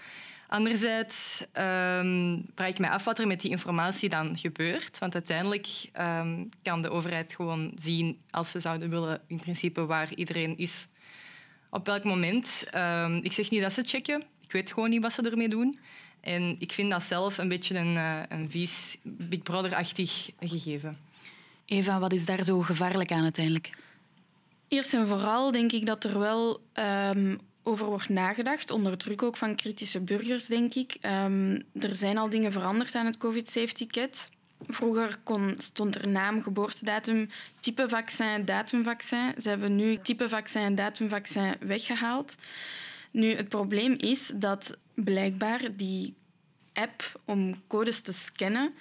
Anderzijds 0.50 1.40
um, 1.40 2.47
vraag 2.54 2.69
ik 2.69 2.78
mij 2.78 2.90
af 2.90 3.04
wat 3.04 3.19
er 3.19 3.26
met 3.26 3.40
die 3.40 3.50
informatie 3.50 4.09
dan 4.09 4.38
gebeurt. 4.38 4.99
Want 4.99 5.14
uiteindelijk 5.14 5.66
um, 6.00 6.49
kan 6.62 6.83
de 6.83 6.90
overheid 6.90 7.33
gewoon 7.33 7.73
zien, 7.75 8.19
als 8.30 8.50
ze 8.50 8.61
zouden 8.61 8.90
willen, 8.90 9.21
in 9.26 9.37
principe 9.37 9.87
waar 9.87 10.14
iedereen 10.14 10.59
is. 10.59 10.87
Op 11.69 11.87
welk 11.87 12.04
moment. 12.04 12.66
Um, 12.75 13.16
ik 13.16 13.33
zeg 13.33 13.50
niet 13.50 13.61
dat 13.61 13.73
ze 13.73 13.83
checken. 13.83 14.23
Ik 14.40 14.52
weet 14.52 14.73
gewoon 14.73 14.90
niet 14.90 15.02
wat 15.02 15.12
ze 15.12 15.30
ermee 15.30 15.49
doen. 15.49 15.78
En 16.21 16.57
ik 16.59 16.73
vind 16.73 16.90
dat 16.90 17.04
zelf 17.04 17.38
een 17.38 17.49
beetje 17.49 17.78
een, 17.78 17.95
uh, 17.95 18.23
een 18.28 18.50
vies 18.50 18.97
Big 19.02 19.42
Brother-achtig 19.42 20.30
gegeven. 20.40 20.99
Eva, 21.64 21.99
wat 21.99 22.12
is 22.12 22.26
daar 22.26 22.45
zo 22.45 22.61
gevaarlijk 22.61 23.12
aan 23.12 23.23
uiteindelijk? 23.23 23.71
Eerst 24.69 24.92
en 24.92 25.07
vooral 25.07 25.52
denk 25.52 25.73
ik 25.73 25.87
dat 25.87 26.04
er 26.04 26.19
wel 26.19 26.61
um, 27.14 27.38
over 27.62 27.87
wordt 27.87 28.09
nagedacht, 28.09 28.71
onder 28.71 28.97
druk 28.97 29.23
ook 29.23 29.37
van 29.37 29.57
kritische 29.57 30.00
burgers, 30.00 30.47
denk 30.47 30.75
ik. 30.75 30.97
Um, 31.02 31.62
er 31.81 31.97
zijn 31.97 32.19
al 32.19 32.29
dingen 32.29 32.52
veranderd 32.52 32.95
aan 32.95 33.07
het 33.07 33.17
COVID-safe-ticket. 33.17 34.29
Vroeger 34.67 35.19
kon, 35.25 35.55
stond 35.59 35.95
er 35.95 36.09
naam, 36.09 36.43
geboortedatum, 36.43 37.29
type 37.61 37.88
vaccin, 37.88 38.45
datumvaccin. 38.45 39.35
Ze 39.43 39.49
hebben 39.49 39.76
nu 39.76 39.97
type 39.97 40.29
vaccin 40.29 40.62
en 40.62 40.75
datumvaccin 40.75 41.55
weggehaald. 41.61 42.35
Nu, 43.11 43.35
het 43.35 43.49
probleem 43.49 43.95
is 43.99 44.31
dat 44.35 44.76
blijkbaar 44.95 45.61
die 45.76 46.14
app 46.73 47.21
om 47.25 47.62
codes 47.67 48.00
te 48.00 48.12
scannen 48.12 48.75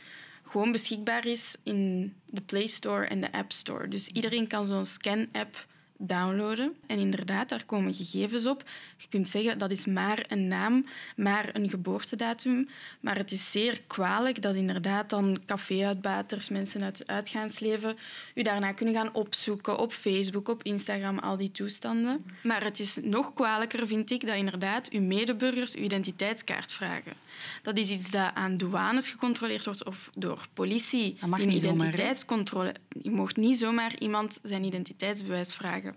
gewoon 0.49 0.71
beschikbaar 0.71 1.25
is 1.25 1.55
in 1.63 2.13
de 2.25 2.41
Play 2.41 2.67
Store 2.67 3.05
en 3.05 3.21
de 3.21 3.31
App 3.31 3.51
Store. 3.51 3.87
Dus 3.87 4.07
iedereen 4.07 4.47
kan 4.47 4.67
zo'n 4.67 4.85
scan-app 4.85 5.65
downloaden. 6.01 6.75
En 6.87 6.99
inderdaad, 6.99 7.49
daar 7.49 7.65
komen 7.65 7.93
gegevens 7.93 8.45
op. 8.45 8.63
Je 8.97 9.07
kunt 9.07 9.27
zeggen 9.27 9.57
dat 9.57 9.71
is 9.71 9.85
maar 9.85 10.25
een 10.27 10.47
naam, 10.47 10.85
maar 11.15 11.49
een 11.53 11.69
geboortedatum. 11.69 12.69
Maar 12.99 13.17
het 13.17 13.31
is 13.31 13.51
zeer 13.51 13.81
kwalijk 13.87 14.41
dat 14.41 14.55
inderdaad 14.55 15.09
dan 15.09 15.37
caféuitbaters, 15.45 16.49
mensen 16.49 16.83
uit 16.83 16.97
het 16.97 17.07
uitgaansleven, 17.07 17.97
u 18.35 18.41
daarna 18.41 18.71
kunnen 18.71 18.95
gaan 18.95 19.13
opzoeken 19.13 19.77
op 19.77 19.93
Facebook, 19.93 20.47
op 20.47 20.63
Instagram, 20.63 21.19
al 21.19 21.37
die 21.37 21.51
toestanden. 21.51 22.25
Maar 22.43 22.63
het 22.63 22.79
is 22.79 22.97
nog 23.01 23.33
kwalijker, 23.33 23.87
vind 23.87 24.11
ik, 24.11 24.25
dat 24.25 24.35
inderdaad 24.35 24.89
uw 24.89 25.01
medeburgers 25.01 25.75
uw 25.75 25.83
identiteitskaart 25.83 26.71
vragen. 26.71 27.13
Dat 27.61 27.77
is 27.77 27.89
iets 27.89 28.11
dat 28.11 28.31
aan 28.33 28.57
douanes 28.57 29.09
gecontroleerd 29.09 29.65
wordt 29.65 29.85
of 29.85 30.09
door 30.17 30.47
politie. 30.53 31.17
Dat 31.19 31.29
mag 31.29 31.39
in 31.39 31.47
niet 31.47 31.61
zomaar, 31.61 31.77
hè? 31.77 31.83
identiteitscontrole. 31.83 32.73
Je 33.01 33.11
mocht 33.11 33.35
niet 33.35 33.57
zomaar 33.57 33.97
iemand 33.97 34.39
zijn 34.43 34.63
identiteitsbewijs 34.63 35.55
vragen. 35.55 35.88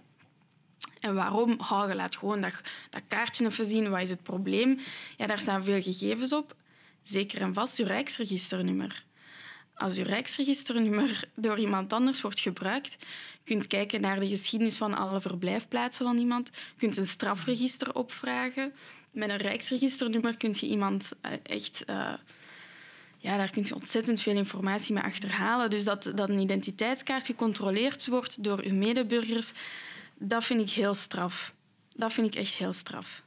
En 1.00 1.14
waarom? 1.14 1.50
Oh, 1.60 1.84
je 1.88 1.94
laat 1.94 2.16
gewoon 2.16 2.40
dat, 2.40 2.52
dat 2.90 3.02
kaartje 3.08 3.46
even 3.46 3.66
zien. 3.66 3.90
Wat 3.90 4.00
is 4.00 4.10
het 4.10 4.22
probleem? 4.22 4.80
Ja, 5.16 5.26
daar 5.26 5.38
staan 5.38 5.64
veel 5.64 5.82
gegevens 5.82 6.32
op. 6.32 6.54
Zeker 7.02 7.40
en 7.40 7.54
vast 7.54 7.78
uw 7.78 7.86
rijksregisternummer. 7.86 9.04
Als 9.74 9.96
uw 9.98 10.04
rijksregisternummer 10.04 11.24
door 11.34 11.58
iemand 11.58 11.92
anders 11.92 12.20
wordt 12.20 12.40
gebruikt, 12.40 12.96
kunt 13.44 13.66
kijken 13.66 14.00
naar 14.00 14.18
de 14.18 14.28
geschiedenis 14.28 14.76
van 14.76 14.94
alle 14.94 15.20
verblijfplaatsen 15.20 16.06
van 16.06 16.18
iemand. 16.18 16.50
Kunt 16.76 16.96
een 16.96 17.06
strafregister 17.06 17.94
opvragen. 17.94 18.72
Met 19.10 19.28
een 19.28 19.36
rijksregisternummer 19.36 20.36
kun 20.36 20.54
je 20.60 20.66
iemand 20.66 21.10
eh, 21.20 21.32
echt... 21.42 21.84
eh, 21.84 22.12
ja, 23.22 23.36
daar 23.36 23.50
kun 23.50 23.64
je 23.66 23.74
ontzettend 23.74 24.20
veel 24.20 24.36
informatie 24.36 24.94
mee 24.94 25.02
achterhalen. 25.02 25.70
Dus 25.70 25.84
dat, 25.84 26.12
dat 26.14 26.28
een 26.28 26.38
identiteitskaart 26.38 27.26
gecontroleerd 27.26 28.06
wordt 28.06 28.44
door 28.44 28.60
uw 28.64 28.74
medeburgers, 28.74 29.52
dat 30.22 30.44
vind 30.44 30.60
ik 30.60 30.70
heel 30.70 30.94
straf. 30.94 31.54
Dat 31.96 32.12
vind 32.12 32.26
ik 32.26 32.34
echt 32.34 32.54
heel 32.54 32.72
straf. 32.72 33.22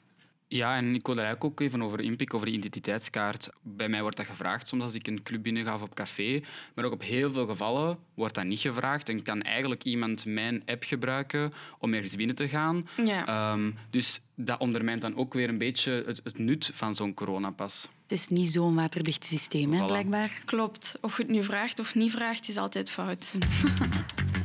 Ja, 0.47 0.77
en 0.77 0.95
ik 0.95 1.05
wil 1.05 1.15
daar 1.15 1.25
eigenlijk 1.25 1.53
ook 1.53 1.67
even 1.67 1.81
over 1.81 1.99
inpikken, 1.99 2.35
over 2.35 2.47
die 2.49 2.57
identiteitskaart. 2.57 3.49
Bij 3.61 3.89
mij 3.89 4.01
wordt 4.01 4.17
dat 4.17 4.25
gevraagd 4.25 4.67
soms 4.67 4.83
als 4.83 4.93
ik 4.93 5.07
een 5.07 5.23
club 5.23 5.43
binnenga 5.43 5.73
of 5.73 5.81
op 5.81 5.95
café. 5.95 6.41
Maar 6.75 6.85
ook 6.85 6.91
op 6.93 7.01
heel 7.01 7.31
veel 7.33 7.45
gevallen 7.45 7.97
wordt 8.13 8.35
dat 8.35 8.43
niet 8.43 8.59
gevraagd. 8.59 9.09
En 9.09 9.21
kan 9.23 9.41
eigenlijk 9.41 9.83
iemand 9.83 10.25
mijn 10.25 10.63
app 10.65 10.83
gebruiken 10.83 11.53
om 11.79 11.93
ergens 11.93 12.15
binnen 12.15 12.35
te 12.35 12.47
gaan. 12.47 12.87
Ja. 13.05 13.25
Ehm, 13.27 13.71
dus 13.89 14.19
dat 14.35 14.59
ondermijnt 14.59 15.01
dan 15.01 15.15
ook 15.15 15.33
weer 15.33 15.49
een 15.49 15.57
beetje 15.57 16.03
het, 16.05 16.21
het 16.23 16.37
nut 16.37 16.71
van 16.73 16.93
zo'n 16.93 17.13
coronapas. 17.13 17.89
Het 18.01 18.11
is 18.11 18.27
niet 18.27 18.49
zo'n 18.49 18.75
waterdicht 18.75 19.25
systeem, 19.25 19.73
hè, 19.73 19.83
Voilà. 19.83 19.85
blijkbaar. 19.87 20.41
Klopt. 20.45 20.95
Of 21.01 21.17
je 21.17 21.23
het 21.23 21.31
nu 21.31 21.43
vraagt 21.43 21.79
of 21.79 21.95
niet 21.95 22.11
vraagt, 22.11 22.47
is 22.47 22.57
altijd 22.57 22.89
fout. 22.91 23.31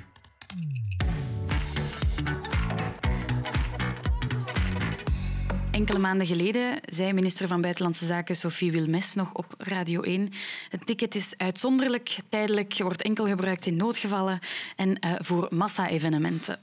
Enkele 5.81 5.99
maanden 5.99 6.27
geleden 6.27 6.81
zei 6.85 7.13
minister 7.13 7.49
van 7.49 7.61
Buitenlandse 7.61 8.07
Zaken 8.07 8.37
Sophie 8.37 8.73
Wilmes 8.73 9.15
nog 9.15 9.33
op 9.33 9.55
Radio 9.59 10.01
1. 10.01 10.33
Het 10.69 10.87
ticket 10.87 11.15
is 11.15 11.35
uitzonderlijk, 11.37 12.17
tijdelijk, 12.29 12.77
wordt 12.79 13.03
enkel 13.03 13.27
gebruikt 13.27 13.67
in 13.67 13.77
noodgevallen 13.77 14.39
en 14.77 14.99
eh, 14.99 15.13
voor 15.19 15.49
massa-evenementen. 15.51 16.59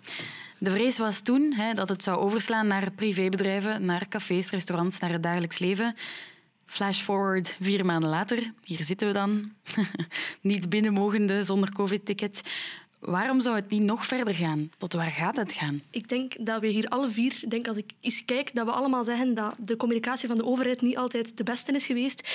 De 0.60 0.72
vrees 0.72 0.98
was 0.98 1.22
toen 1.22 1.54
hè, 1.54 1.74
dat 1.74 1.90
het 1.90 2.04
zou 2.04 2.18
overslaan 2.18 2.68
naar 2.68 2.92
privébedrijven, 2.92 3.86
naar 3.86 4.08
cafés, 4.08 4.50
restaurants, 4.50 5.00
naar 5.00 5.12
het 5.12 5.24
dagelijks 5.24 5.60
leven. 5.60 5.96
Flash 6.66 7.02
forward 7.02 7.58
vier 7.60 7.86
maanden 7.86 8.10
later, 8.10 8.54
hier 8.64 8.84
zitten 8.84 9.08
we 9.08 9.14
dan. 9.14 9.52
niet 10.42 10.70
binnen 10.70 10.94
mogende 10.94 11.44
zonder 11.44 11.74
covid-ticket. 11.74 12.42
Waarom 13.00 13.42
zou 13.42 13.56
het 13.56 13.70
niet 13.70 13.82
nog 13.82 14.06
verder 14.06 14.36
gaan? 14.36 14.70
Tot 14.78 14.94
waar 14.94 15.10
gaat 15.10 15.36
het 15.36 15.52
gaan? 15.54 15.80
Ik 15.92 16.10
denk 16.10 16.46
dat 16.46 16.62
we 16.62 16.68
hier 16.68 16.88
alle 16.88 17.10
vier, 17.10 17.34
denk 17.48 17.68
als 17.68 17.78
ik 17.78 17.92
eens 18.02 18.26
kijk, 18.26 18.56
dat 18.56 18.66
we 18.66 18.72
allemaal 18.72 19.04
zeggen 19.04 19.34
dat 19.34 19.56
de 19.60 19.76
communicatie 19.78 20.28
van 20.28 20.38
de 20.38 20.46
overheid 20.46 20.82
niet 20.82 20.98
altijd 20.98 21.38
de 21.38 21.44
beste 21.44 21.72
is 21.72 21.86
geweest. 21.86 22.28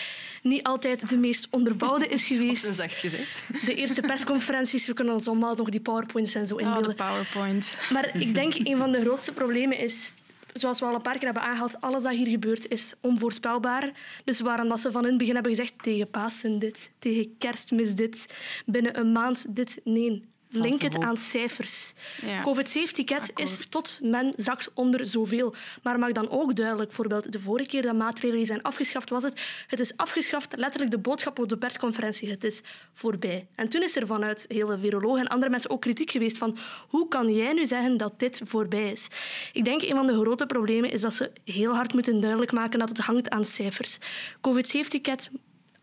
Niet 0.42 0.62
altijd 0.62 1.08
de 1.10 1.16
meest 1.16 1.46
onderbouwde 1.50 2.06
is 2.06 2.26
geweest. 2.32 2.74
zacht 2.74 2.94
gezegd. 2.94 3.42
De 3.66 3.74
eerste 3.74 4.00
persconferenties, 4.00 4.86
we 4.86 4.92
kunnen 4.94 5.14
ons 5.14 5.28
allemaal 5.28 5.54
nog 5.54 5.68
die 5.68 5.80
powerpoints 5.80 6.34
en 6.34 6.46
zo 6.46 6.54
Oh, 6.54 6.60
de 6.60 6.66
inbeelden. 6.66 6.94
PowerPoint. 6.94 7.76
Maar 7.92 8.16
ik 8.20 8.34
denk 8.34 8.54
een 8.58 8.78
van 8.78 8.92
de 8.92 9.00
grootste 9.00 9.32
problemen 9.32 9.78
is, 9.78 10.14
zoals 10.52 10.78
we 10.80 10.86
al 10.86 10.94
een 10.94 11.02
paar 11.02 11.14
keer 11.18 11.24
hebben 11.24 11.42
aangehaald, 11.42 11.80
alles 11.80 12.02
dat 12.02 12.12
hier 12.12 12.28
gebeurt 12.28 12.68
is 12.68 12.94
onvoorspelbaar. 13.00 13.90
Dus 14.24 14.40
waarom 14.40 14.68
dat 14.68 14.80
ze 14.80 14.90
van 14.92 15.02
in 15.02 15.08
het 15.08 15.18
begin 15.18 15.34
hebben 15.34 15.52
gezegd 15.56 15.82
tegen 15.82 16.10
Pasen 16.10 16.58
dit, 16.58 16.90
tegen 16.98 17.34
Kerstmis 17.38 17.94
dit, 17.94 18.26
binnen 18.66 18.98
een 18.98 19.12
maand 19.12 19.44
dit, 19.48 19.80
nee. 19.84 20.30
Link 20.52 20.82
het 20.82 20.98
aan 20.98 21.16
cijfers. 21.16 21.92
Ja. 22.26 22.42
COVID-safe-ticket 22.42 23.30
is 23.34 23.52
Akkoord. 23.52 23.70
tot 23.70 24.00
men 24.02 24.32
zakt 24.36 24.70
onder 24.74 25.06
zoveel. 25.06 25.54
Maar 25.82 25.98
mag 25.98 26.12
dan 26.12 26.30
ook 26.30 26.56
duidelijk, 26.56 26.88
bijvoorbeeld 26.88 27.32
de 27.32 27.40
vorige 27.40 27.68
keer 27.68 27.82
dat 27.82 27.94
maatregelen 27.94 28.46
zijn 28.46 28.62
afgeschaft, 28.62 29.10
was 29.10 29.22
het, 29.22 29.40
het 29.66 29.80
is 29.80 29.96
afgeschaft, 29.96 30.56
letterlijk 30.56 30.90
de 30.90 30.98
boodschap 30.98 31.38
op 31.38 31.48
de 31.48 31.56
persconferentie, 31.56 32.30
het 32.30 32.44
is 32.44 32.60
voorbij. 32.94 33.46
En 33.54 33.68
toen 33.68 33.82
is 33.82 33.96
er 33.96 34.06
vanuit 34.06 34.44
heel 34.48 34.66
veel 34.66 34.78
virologen 34.78 35.20
en 35.20 35.28
andere 35.28 35.50
mensen 35.50 35.70
ook 35.70 35.80
kritiek 35.80 36.10
geweest 36.10 36.38
van 36.38 36.58
hoe 36.88 37.08
kan 37.08 37.34
jij 37.34 37.52
nu 37.52 37.66
zeggen 37.66 37.96
dat 37.96 38.18
dit 38.18 38.40
voorbij 38.44 38.90
is? 38.90 39.08
Ik 39.52 39.64
denk 39.64 39.82
een 39.82 39.96
van 39.96 40.06
de 40.06 40.20
grote 40.20 40.46
problemen 40.46 40.90
is 40.90 41.00
dat 41.00 41.14
ze 41.14 41.30
heel 41.44 41.74
hard 41.74 41.92
moeten 41.92 42.20
duidelijk 42.20 42.52
maken 42.52 42.78
dat 42.78 42.88
het 42.88 42.98
hangt 42.98 43.30
aan 43.30 43.44
cijfers. 43.44 43.98
COVID-safe-ticket 44.40 45.30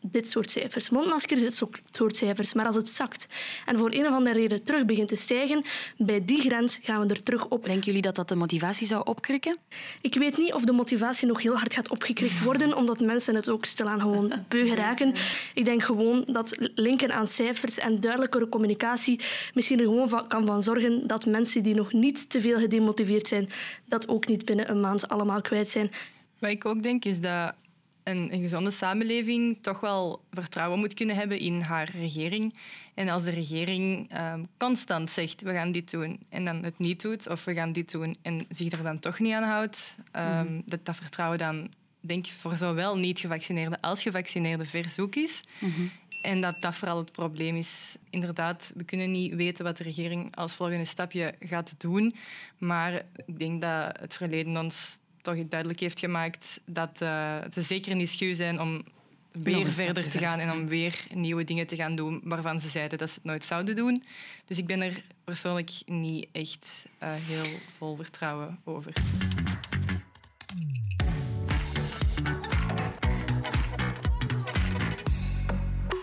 dit 0.02 0.30
soort 0.30 0.52
cijfers. 0.52 0.90
Mondmaskers, 0.90 1.42
dit 1.42 1.64
soort 1.92 2.18
cijfers. 2.18 2.54
Maar 2.54 2.66
als 2.66 2.76
het 2.76 2.90
zakt 2.90 3.28
en 3.66 3.78
voor 3.78 3.92
een 3.92 4.08
of 4.08 4.14
andere 4.14 4.40
reden 4.40 4.64
terug 4.64 4.86
begint 4.86 5.08
te 5.08 5.16
stijgen, 5.16 5.64
bij 5.98 6.26
die 6.26 6.42
grens 6.42 6.80
gaan 6.82 7.08
we 7.08 7.14
er 7.14 7.24
terug 7.24 7.48
op. 7.48 7.66
Denken 7.66 7.86
jullie 7.86 8.02
dat 8.02 8.16
dat 8.16 8.28
de 8.28 8.36
motivatie 8.36 8.88
zou 8.88 9.06
opkrikken? 9.06 9.58
Ik 10.02 10.16
weet 10.16 10.38
niet 10.38 10.54
of 10.54 10.66
de 10.66 10.72
motivatie 10.72 11.28
nog 11.28 11.42
heel 11.42 11.58
hard 11.58 11.74
gaat 11.74 11.90
opgekrikt 11.90 12.44
worden, 12.44 12.76
omdat 12.76 13.00
mensen 13.00 13.36
het 13.36 13.50
ook 13.50 13.66
stilaan 13.66 14.02
gewoon 14.02 14.34
beu 14.50 14.68
geraken. 14.68 15.14
Ik 15.54 15.66
denk 15.66 15.84
gewoon 15.84 16.24
dat 16.28 16.56
linken 16.76 17.14
aan 17.14 17.28
cijfers 17.28 17.78
en 17.78 18.00
duidelijkere 18.00 18.50
communicatie 18.50 19.20
misschien 19.54 19.80
er 19.80 19.86
gewoon 19.86 20.10
van, 20.10 20.28
kan 20.28 20.46
van 20.46 20.64
zorgen 20.64 21.08
dat 21.08 21.26
mensen 21.26 21.64
die 21.64 21.76
nog 21.76 21.94
niet 21.94 22.30
te 22.30 22.42
veel 22.42 22.60
gedemotiveerd 22.60 23.28
zijn, 23.28 23.50
dat 23.86 24.08
ook 24.08 24.28
niet 24.28 24.46
binnen 24.46 24.70
een 24.70 24.80
maand 24.80 25.10
allemaal 25.10 25.42
kwijt 25.42 25.70
zijn. 25.70 25.92
Wat 26.40 26.50
ik 26.50 26.66
ook 26.66 26.84
denk 26.84 27.06
is 27.06 27.20
dat 27.20 27.54
een, 28.10 28.34
een 28.34 28.42
gezonde 28.42 28.72
samenleving 28.72 29.58
toch 29.62 29.80
wel 29.80 30.22
vertrouwen 30.32 30.80
moet 30.80 30.94
kunnen 30.94 31.16
hebben 31.16 31.40
in 31.40 31.62
haar 31.62 31.92
regering. 31.92 32.54
En 32.94 33.10
als 33.10 33.24
de 33.24 33.32
regering 33.32 34.12
ehm, 34.12 34.44
constant 34.58 35.12
zegt 35.12 35.42
we 35.42 35.54
gaan 35.54 35.72
dit 35.72 35.92
doen 35.92 36.20
en 36.30 36.46
dan 36.46 36.64
het 36.64 36.80
niet 36.80 37.02
doet, 37.02 37.30
of 37.30 37.46
we 37.46 37.54
gaan 37.54 37.72
dit 37.72 37.92
doen 37.92 38.18
en 38.22 38.46
zich 38.50 38.72
er 38.72 38.84
dan 38.84 39.00
toch 39.00 39.20
niet 39.20 39.34
aan 39.34 39.44
houdt, 39.44 39.98
ehm, 40.12 40.62
dat 40.66 40.86
dat 40.86 40.96
vertrouwen 40.96 41.38
dan 41.38 41.70
denk 42.00 42.26
ik 42.26 42.34
voor 42.34 42.58
zowel 42.58 42.98
niet-gevaccineerden 42.98 43.80
als 43.80 44.02
gevaccineerden 44.02 44.66
verzoek 44.68 45.16
is. 45.16 45.44
En 46.22 46.42
dat 46.42 46.62
dat 46.62 46.76
vooral 46.76 46.98
het 46.98 47.12
probleem 47.12 47.56
is. 47.56 47.98
Inderdaad, 48.10 48.72
we 48.76 48.84
kunnen 48.84 49.12
niet 49.12 49.36
weten 49.36 49.64
wat 49.64 49.78
de 49.78 49.84
regering 49.84 50.36
als 50.36 50.56
volgende 50.56 50.86
stapje 50.86 51.34
gaat 51.40 51.76
doen. 51.78 52.16
Maar 52.58 52.94
ik 53.26 53.40
denk 53.40 53.62
dat 53.62 54.00
het 54.00 54.14
verleden 54.14 54.58
ons 54.58 55.00
toch 55.36 55.48
duidelijk 55.48 55.80
heeft 55.80 56.00
gemaakt 56.00 56.62
dat 56.66 57.02
eh, 57.02 57.38
ze 57.54 57.62
zeker 57.62 57.96
niet 57.96 58.10
schuw 58.10 58.34
zijn 58.34 58.62
om 58.62 58.84
weer 59.32 59.74
verder 59.74 60.10
te 60.10 60.18
gaan 60.18 60.40
en 60.40 60.52
om 60.52 60.68
weer 60.68 61.06
nieuwe 61.14 61.44
dingen 61.44 61.68
te 61.68 61.76
gaan 61.76 61.96
doen 61.96 62.22
waarvan 62.24 62.60
ze 62.60 62.70
zeiden 62.70 62.98
dat 62.98 63.10
ze 63.10 63.16
het 63.16 63.24
nooit 63.24 63.46
zouden 63.46 63.76
doen. 63.76 64.04
Dus 64.46 64.58
ik 64.58 64.68
ben 64.68 64.82
er 64.82 65.04
persoonlijk 65.24 65.72
niet 65.86 66.28
echt 66.32 66.88
eh, 66.98 67.10
heel 67.14 67.58
vol 67.78 67.96
vertrouwen 67.96 68.60
over. 68.64 68.94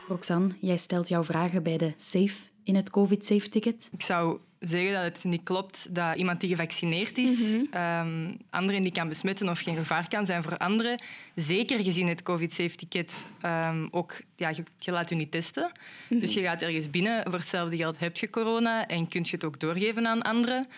Roxanne, 0.09 0.57
jij 0.61 0.77
stelt 0.77 1.09
jouw 1.09 1.25
vragen 1.25 1.62
bij 1.62 1.77
de 1.77 1.95
SAFE 1.97 2.56
in 2.67 2.75
het 2.75 2.91
COVID-safe-ticket. 2.91 3.89
Ik 3.93 4.03
zou 4.03 4.39
zeggen 4.61 4.93
dat 4.93 5.03
het 5.03 5.25
niet 5.25 5.43
klopt 5.43 5.95
dat 5.95 6.17
iemand 6.17 6.41
die 6.41 6.49
gevaccineerd 6.49 7.19
is 7.19 7.55
ehm, 7.71 8.33
anderen 8.51 8.83
die 8.83 8.93
kan 8.93 9.09
besmetten 9.09 9.49
of 9.49 9.61
geen 9.61 9.77
gevaar 9.77 10.09
kan 10.09 10.27
zijn 10.27 10.43
voor 10.43 10.57
anderen. 10.57 11.03
Zeker 11.35 11.85
gezien 11.85 12.09
het 12.09 12.23
COVID-safe-ticket 12.23 13.25
ehm, 13.41 13.87
ook, 13.91 14.21
ja, 14.37 14.49
je, 14.49 14.63
je 14.79 14.91
laat 14.91 15.09
je 15.09 15.15
niet 15.15 15.31
testen. 15.31 15.71
Dus 16.09 16.35
je 16.35 16.43
gaat 16.43 16.63
ergens 16.63 16.91
binnen, 16.91 17.23
voor 17.25 17.39
hetzelfde 17.39 17.77
geld 17.77 17.99
heb 17.99 18.17
je 18.17 18.31
corona 18.31 18.87
en 18.87 19.09
kun 19.09 19.23
je 19.23 19.31
het 19.31 19.45
ook 19.45 19.61
doorgeven 19.61 20.07
aan 20.07 20.23
anderen. 20.23 20.69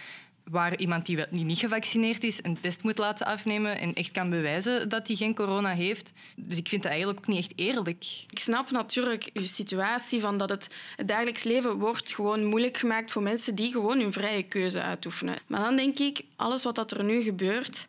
Waar 0.50 0.78
iemand 0.78 1.06
die, 1.06 1.24
niet 1.30 1.58
gevaccineerd 1.58 2.24
is 2.24 2.44
een 2.44 2.60
test 2.60 2.82
moet 2.82 2.98
laten 2.98 3.26
afnemen 3.26 3.78
en 3.78 3.94
echt 3.94 4.10
kan 4.10 4.30
bewijzen 4.30 4.88
dat 4.88 5.06
hij 5.06 5.16
geen 5.16 5.34
corona 5.34 5.70
heeft. 5.70 6.12
Dus 6.36 6.58
ik 6.58 6.68
vind 6.68 6.82
dat 6.82 6.90
eigenlijk 6.90 7.20
ook 7.20 7.26
niet 7.26 7.38
echt 7.38 7.52
eerlijk. 7.56 8.04
Ik 8.30 8.38
snap 8.38 8.70
natuurlijk 8.70 9.30
uw 9.32 9.44
situatie 9.44 10.20
van 10.20 10.38
dat 10.38 10.50
het, 10.50 10.68
het 10.96 11.08
dagelijks 11.08 11.42
leven 11.42 11.78
wordt 11.78 12.14
gewoon 12.14 12.44
moeilijk 12.44 12.76
gemaakt 12.76 13.10
voor 13.10 13.22
mensen 13.22 13.54
die 13.54 13.72
gewoon 13.72 14.00
hun 14.00 14.12
vrije 14.12 14.42
keuze 14.42 14.82
uitoefenen. 14.82 15.38
Maar 15.46 15.60
dan 15.60 15.76
denk 15.76 15.98
ik, 15.98 16.22
alles 16.36 16.64
wat 16.64 16.74
dat 16.74 16.90
er 16.90 17.04
nu 17.04 17.22
gebeurt, 17.22 17.88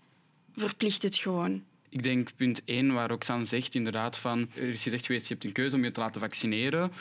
verplicht 0.55 1.01
het 1.01 1.17
gewoon. 1.17 1.63
Ik 1.89 2.03
denk 2.03 2.29
punt 2.35 2.61
1, 2.65 2.93
waar 2.93 3.09
Roxanne 3.09 3.45
zegt 3.45 3.75
inderdaad 3.75 4.17
van... 4.17 4.49
Er 4.55 4.67
is 4.67 4.83
gezegd 4.83 5.05
geweest, 5.05 5.27
je 5.27 5.33
hebt 5.33 5.45
een 5.45 5.51
keuze 5.51 5.75
om 5.75 5.83
je 5.83 5.91
te 5.91 5.99
laten 5.99 6.21
vaccineren 6.21 6.91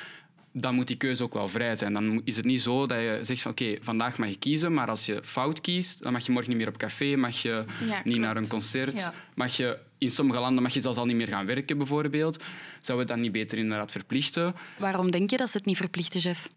dan 0.61 0.75
moet 0.75 0.87
die 0.87 0.97
keuze 0.97 1.23
ook 1.23 1.35
wel 1.35 1.49
vrij 1.49 1.75
zijn. 1.75 1.93
Dan 1.93 2.21
is 2.25 2.37
het 2.37 2.45
niet 2.45 2.61
zo 2.61 2.87
dat 2.87 2.99
je 2.99 3.19
zegt 3.23 3.43
van 3.43 3.51
oké, 3.51 3.77
vandaag 3.81 4.19
mag 4.19 4.29
je 4.29 4.39
kiezen, 4.39 4.75
maar 4.75 4.89
als 4.89 5.07
je 5.07 5.21
fout 5.25 5.61
kiest, 5.61 6.03
dan 6.03 6.13
mag 6.13 6.27
je 6.27 6.33
morgen 6.33 6.51
niet 6.51 6.59
meer 6.59 6.69
op 6.69 6.77
café, 6.77 7.17
mag 7.17 7.43
je 7.43 7.65
niet 8.05 8.19
naar 8.19 8.37
een 8.37 8.49
concert, 8.49 9.11
mag 9.35 9.57
je 9.57 9.79
in 9.99 10.11
sommige 10.11 10.41
landen 10.41 10.63
mag 10.63 10.75
je 10.75 10.81
zelfs 10.81 10.99
al 10.99 11.07
niet 11.07 11.17
meer 11.17 11.29
gaan 11.29 11.47
werken 11.47 11.79
bijvoorbeeld. 11.79 12.43
Zouden 12.81 13.07
we 13.07 13.13
dat 13.13 13.23
niet 13.23 13.33
beter 13.33 13.59
inderdaad 13.59 13.91
verplichten? 13.91 14.55
Waarom 14.79 15.11
denk 15.11 15.31
je 15.31 15.37
dat 15.37 15.51
ze 15.51 15.57
het 15.57 15.67
niet 15.67 15.77
verplichten, 15.77 16.21
chef? 16.21 16.49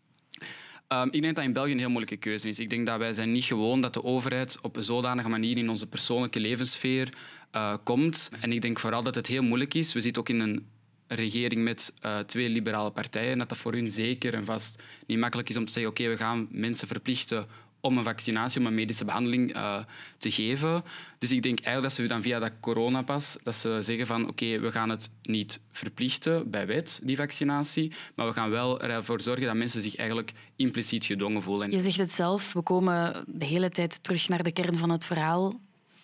Um, 0.88 1.08
ik 1.12 1.22
denk 1.22 1.36
dat 1.36 1.46
in 1.46 1.54
België 1.54 1.72
een 1.72 1.78
heel 1.78 1.90
moeilijke 1.90 2.18
keuze 2.18 2.50
is. 2.50 2.60
Ik 2.60 2.70
denk 2.70 2.86
dat 2.88 2.98
wij 2.98 3.14
zijn 3.14 3.32
niet 3.32 3.44
gewoon 3.44 3.82
dat 3.82 3.94
de 3.94 4.04
overheid 4.04 4.60
op 4.62 4.76
een 4.76 4.84
zodanige 4.84 5.30
manier 5.30 5.58
in 5.58 5.70
onze 5.70 5.88
persoonlijke 5.88 6.40
levenssfeer 6.40 7.14
uh, 7.56 7.76
komt. 7.84 8.32
En 8.40 8.52
ik 8.52 8.62
denk 8.62 8.80
vooral 8.80 9.04
dat 9.04 9.16
het 9.16 9.28
heel 9.28 9.44
moeilijk 9.44 9.74
is. 9.74 9.94
We 9.94 10.02
zitten 10.02 10.22
ook 10.22 10.30
in 10.30 10.40
een 10.40 10.66
regering 11.15 11.63
met 11.63 11.93
uh, 12.06 12.19
twee 12.19 12.50
liberale 12.50 12.91
partijen, 12.91 13.38
dat 13.38 13.50
dat 13.50 13.58
voor 13.58 13.74
hun 13.74 13.89
zeker 13.89 14.34
en 14.34 14.45
vast 14.45 14.84
niet 15.06 15.17
makkelijk 15.17 15.50
is 15.50 15.58
om 15.58 15.65
te 15.65 15.71
zeggen 15.71 15.91
oké, 15.91 16.08
we 16.08 16.17
gaan 16.17 16.47
mensen 16.52 16.88
verplichten 16.88 17.47
om 17.82 17.97
een 17.97 18.04
vaccinatie, 18.04 18.60
om 18.60 18.65
een 18.65 18.76
medische 18.76 19.06
behandeling 19.06 19.56
uh, 19.56 19.78
te 20.17 20.32
geven. 20.32 20.84
Dus 21.19 21.32
ik 21.32 21.43
denk 21.43 21.60
eigenlijk 21.60 21.95
dat 21.95 22.06
ze 22.06 22.13
dan 22.13 22.21
via 22.21 22.39
dat 22.39 22.52
coronapas 22.60 23.38
dat 23.43 23.56
ze 23.56 23.80
zeggen 23.82 24.08
van 24.08 24.28
oké, 24.28 24.60
we 24.60 24.71
gaan 24.71 24.89
het 24.89 25.10
niet 25.21 25.60
verplichten 25.71 26.50
bij 26.50 26.67
wet, 26.67 27.00
die 27.04 27.15
vaccinatie, 27.15 27.91
maar 28.15 28.28
we 28.28 28.34
gaan 28.34 28.50
wel 28.50 28.82
ervoor 28.82 29.21
zorgen 29.21 29.45
dat 29.45 29.56
mensen 29.56 29.82
zich 29.82 29.95
eigenlijk 29.95 30.32
impliciet 30.56 31.06
gedwongen 31.06 31.41
voelen. 31.41 31.71
Je 31.71 31.80
zegt 31.80 31.97
het 31.97 32.12
zelf, 32.12 32.54
we 32.54 32.62
komen 32.62 33.24
de 33.28 33.45
hele 33.45 33.69
tijd 33.69 34.04
terug 34.04 34.30
naar 34.30 34.43
de 34.43 34.52
kern 34.52 34.76
van 34.76 34.89
het 34.89 35.06
verhaal. 35.06 35.60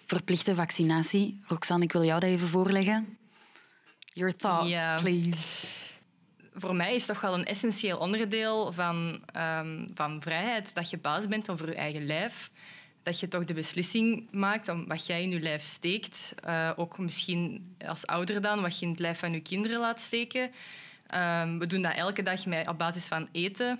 Verplichte 0.05 0.55
vaccinatie. 0.55 1.39
Roxanne, 1.45 1.83
ik 1.83 1.91
wil 1.91 2.03
jou 2.03 2.19
dat 2.19 2.29
even 2.29 2.47
voorleggen. 2.47 3.17
Your 4.17 4.35
thoughts, 4.35 5.01
please. 5.01 5.65
Voor 6.53 6.75
mij 6.75 6.95
is 6.95 7.05
toch 7.05 7.21
wel 7.21 7.33
een 7.33 7.45
essentieel 7.45 7.97
onderdeel 7.97 8.71
van, 8.71 9.21
um, 9.37 9.87
van 9.95 10.21
vrijheid 10.21 10.73
dat 10.75 10.89
je 10.89 10.97
baas 10.97 11.27
bent 11.27 11.49
over 11.49 11.67
je 11.67 11.75
eigen 11.75 12.05
lijf. 12.05 12.49
Dat 13.03 13.19
je 13.19 13.27
toch 13.27 13.45
de 13.45 13.53
beslissing 13.53 14.27
maakt 14.31 14.69
om 14.69 14.87
wat 14.87 15.05
jij 15.05 15.21
in 15.21 15.31
je 15.31 15.39
lijf 15.39 15.61
steekt. 15.61 16.35
Uh, 16.47 16.71
ook 16.75 16.97
misschien 16.97 17.75
als 17.87 18.07
ouder 18.07 18.41
dan, 18.41 18.61
wat 18.61 18.79
je 18.79 18.85
in 18.85 18.91
het 18.91 18.99
lijf 18.99 19.19
van 19.19 19.31
je 19.31 19.39
kinderen 19.39 19.79
laat 19.79 20.01
steken. 20.01 20.41
Um, 20.41 21.59
we 21.59 21.67
doen 21.67 21.81
dat 21.81 21.95
elke 21.95 22.23
dag 22.23 22.45
met, 22.45 22.67
op 22.67 22.77
basis 22.77 23.05
van 23.05 23.27
eten. 23.31 23.79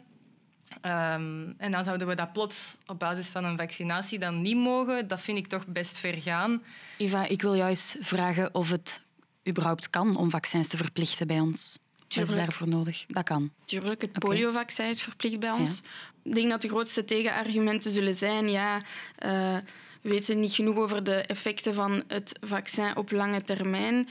Um, 0.81 1.55
en 1.57 1.71
dan 1.71 1.83
zouden 1.83 2.07
we 2.07 2.15
dat 2.15 2.33
plots 2.33 2.77
op 2.85 2.99
basis 2.99 3.27
van 3.27 3.43
een 3.43 3.57
vaccinatie 3.57 4.19
dan 4.19 4.41
niet 4.41 4.57
mogen. 4.57 5.07
Dat 5.07 5.21
vind 5.21 5.37
ik 5.37 5.47
toch 5.47 5.65
best 5.65 5.97
ver 5.97 6.21
gaan. 6.21 6.63
Eva, 6.97 7.25
ik 7.27 7.41
wil 7.41 7.55
jou 7.55 7.69
eens 7.69 7.95
vragen 7.99 8.53
of 8.53 8.71
het 8.71 9.01
überhaupt 9.47 9.89
kan 9.89 10.15
om 10.15 10.29
vaccins 10.29 10.67
te 10.67 10.77
verplichten 10.77 11.27
bij 11.27 11.39
ons? 11.39 11.77
Wat 12.15 12.29
is 12.29 12.35
daarvoor 12.35 12.67
nodig? 12.67 13.05
Dat 13.05 13.23
kan. 13.23 13.51
Tuurlijk, 13.65 14.01
het 14.01 14.09
okay. 14.09 14.29
poliovaccin 14.29 14.85
is 14.85 15.01
verplicht 15.01 15.39
bij 15.39 15.51
ons. 15.51 15.81
Ik 16.23 16.35
denk 16.35 16.49
dat 16.49 16.61
de 16.61 16.67
grootste 16.67 17.05
tegenargumenten 17.05 17.91
zullen 17.91 18.15
zijn... 18.15 18.49
Ja, 18.49 18.77
uh, 18.77 19.57
we 20.01 20.09
weten 20.09 20.39
niet 20.39 20.53
genoeg 20.53 20.75
over 20.75 21.03
de 21.03 21.15
effecten 21.15 21.73
van 21.73 22.03
het 22.07 22.39
vaccin 22.41 22.95
op 22.95 23.11
lange 23.11 23.41
termijn. 23.41 24.09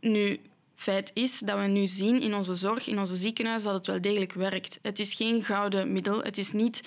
Nu, 0.00 0.40
feit 0.76 1.10
is 1.14 1.38
dat 1.38 1.58
we 1.58 1.66
nu 1.66 1.86
zien 1.86 2.20
in 2.20 2.34
onze 2.34 2.54
zorg, 2.54 2.86
in 2.86 2.98
onze 2.98 3.16
ziekenhuizen, 3.16 3.70
dat 3.70 3.78
het 3.78 3.86
wel 3.86 4.00
degelijk 4.00 4.32
werkt. 4.32 4.78
Het 4.82 4.98
is 4.98 5.14
geen 5.14 5.44
gouden 5.44 5.92
middel. 5.92 6.22
Het 6.22 6.38
is 6.38 6.52
niet 6.52 6.80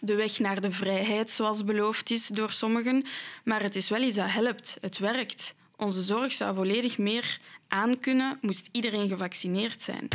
de 0.00 0.14
weg 0.14 0.38
naar 0.38 0.60
de 0.60 0.72
vrijheid, 0.72 1.30
zoals 1.30 1.64
beloofd 1.64 2.10
is 2.10 2.26
door 2.26 2.52
sommigen. 2.52 3.04
Maar 3.44 3.62
het 3.62 3.76
is 3.76 3.88
wel 3.88 4.02
iets 4.02 4.16
dat 4.16 4.30
helpt. 4.30 4.76
Het 4.80 4.98
werkt. 4.98 5.54
Onze 5.76 6.02
zorg 6.02 6.32
zou 6.32 6.54
volledig 6.54 6.98
meer 6.98 7.40
aankunnen, 7.68 8.38
moest 8.40 8.68
iedereen 8.72 9.08
gevaccineerd 9.08 9.82
zijn. 9.82 10.08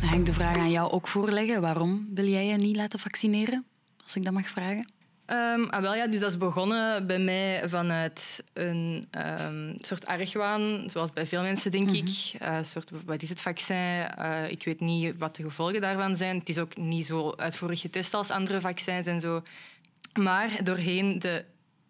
Dan 0.00 0.08
ga 0.08 0.14
ik 0.16 0.26
de 0.26 0.32
vraag 0.32 0.56
aan 0.56 0.70
jou 0.70 0.90
ook 0.90 1.08
voorleggen. 1.08 1.60
Waarom 1.60 2.08
wil 2.14 2.26
jij 2.26 2.46
je 2.46 2.56
niet 2.56 2.76
laten 2.76 2.98
vaccineren? 2.98 3.64
Als 4.02 4.16
ik 4.16 4.24
dat 4.24 4.32
mag 4.32 4.48
vragen. 4.48 4.92
Um, 5.26 5.70
ah, 5.70 5.80
wel, 5.80 5.94
ja, 5.94 6.06
dus 6.06 6.20
dat 6.20 6.30
is 6.30 6.38
begonnen 6.38 7.06
bij 7.06 7.18
mij 7.18 7.68
vanuit 7.68 8.44
een 8.52 9.04
um, 9.40 9.74
soort 9.76 10.06
argwaan, 10.06 10.84
zoals 10.86 11.12
bij 11.12 11.26
veel 11.26 11.42
mensen, 11.42 11.70
denk 11.70 11.86
mm 11.86 11.94
-hmm. 11.94 12.06
ik. 12.06 12.42
Uh, 12.42 12.58
soort, 12.62 12.90
wat 13.04 13.22
is 13.22 13.28
het 13.28 13.40
vaccin? 13.40 13.76
Uh, 14.18 14.50
ik 14.50 14.64
weet 14.64 14.80
niet 14.80 15.14
wat 15.18 15.36
de 15.36 15.42
gevolgen 15.42 15.80
daarvan 15.80 16.16
zijn. 16.16 16.38
Het 16.38 16.48
is 16.48 16.58
ook 16.58 16.76
niet 16.76 17.06
zo 17.06 17.32
uitvoerig 17.36 17.80
getest 17.80 18.14
als 18.14 18.30
andere 18.30 18.60
vaccins 18.60 19.06
en 19.06 19.20
zo. 19.20 19.42
Maar 20.12 20.64
doorheen 20.64 21.18
de 21.18 21.44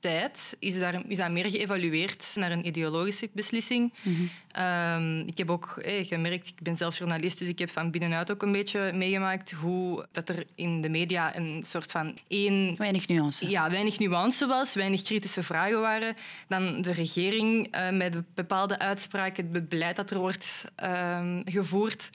tijd 0.04 0.56
is, 0.58 0.78
daar, 0.78 1.02
is 1.08 1.16
dat 1.16 1.30
meer 1.30 1.50
geëvalueerd 1.50 2.32
naar 2.34 2.52
een 2.52 2.66
ideologische 2.66 3.28
beslissing. 3.32 3.92
Mhm. 4.02 4.22
Ehm, 4.50 5.20
ik 5.20 5.38
heb 5.38 5.50
ook 5.50 5.78
hey, 5.82 6.04
gemerkt, 6.04 6.48
ik 6.48 6.62
ben 6.62 6.76
zelf 6.76 6.98
journalist, 6.98 7.38
dus 7.38 7.48
ik 7.48 7.58
heb 7.58 7.70
van 7.70 7.90
binnenuit 7.90 8.30
ook 8.30 8.42
een 8.42 8.52
beetje 8.52 8.92
meegemaakt 8.92 9.50
hoe 9.50 10.06
dat 10.12 10.28
er 10.28 10.44
in 10.54 10.80
de 10.80 10.88
media 10.88 11.36
een 11.36 11.62
soort 11.66 11.90
van 11.90 12.18
één... 12.28 12.74
Weinig 12.76 13.08
nuance. 13.08 13.50
Ja, 13.50 13.70
weinig 13.70 13.98
nuance 13.98 14.46
was, 14.46 14.74
weinig 14.74 15.02
kritische 15.02 15.42
vragen 15.42 15.80
waren. 15.80 16.14
Dan 16.48 16.82
de 16.82 16.92
regering 16.92 17.76
uh, 17.76 17.90
met 17.90 18.34
bepaalde 18.34 18.78
uitspraken, 18.78 19.48
het 19.52 19.68
beleid 19.68 19.96
dat 19.96 20.10
er 20.10 20.18
wordt 20.18 20.64
uh, 20.82 21.38
gevoerd 21.44 22.10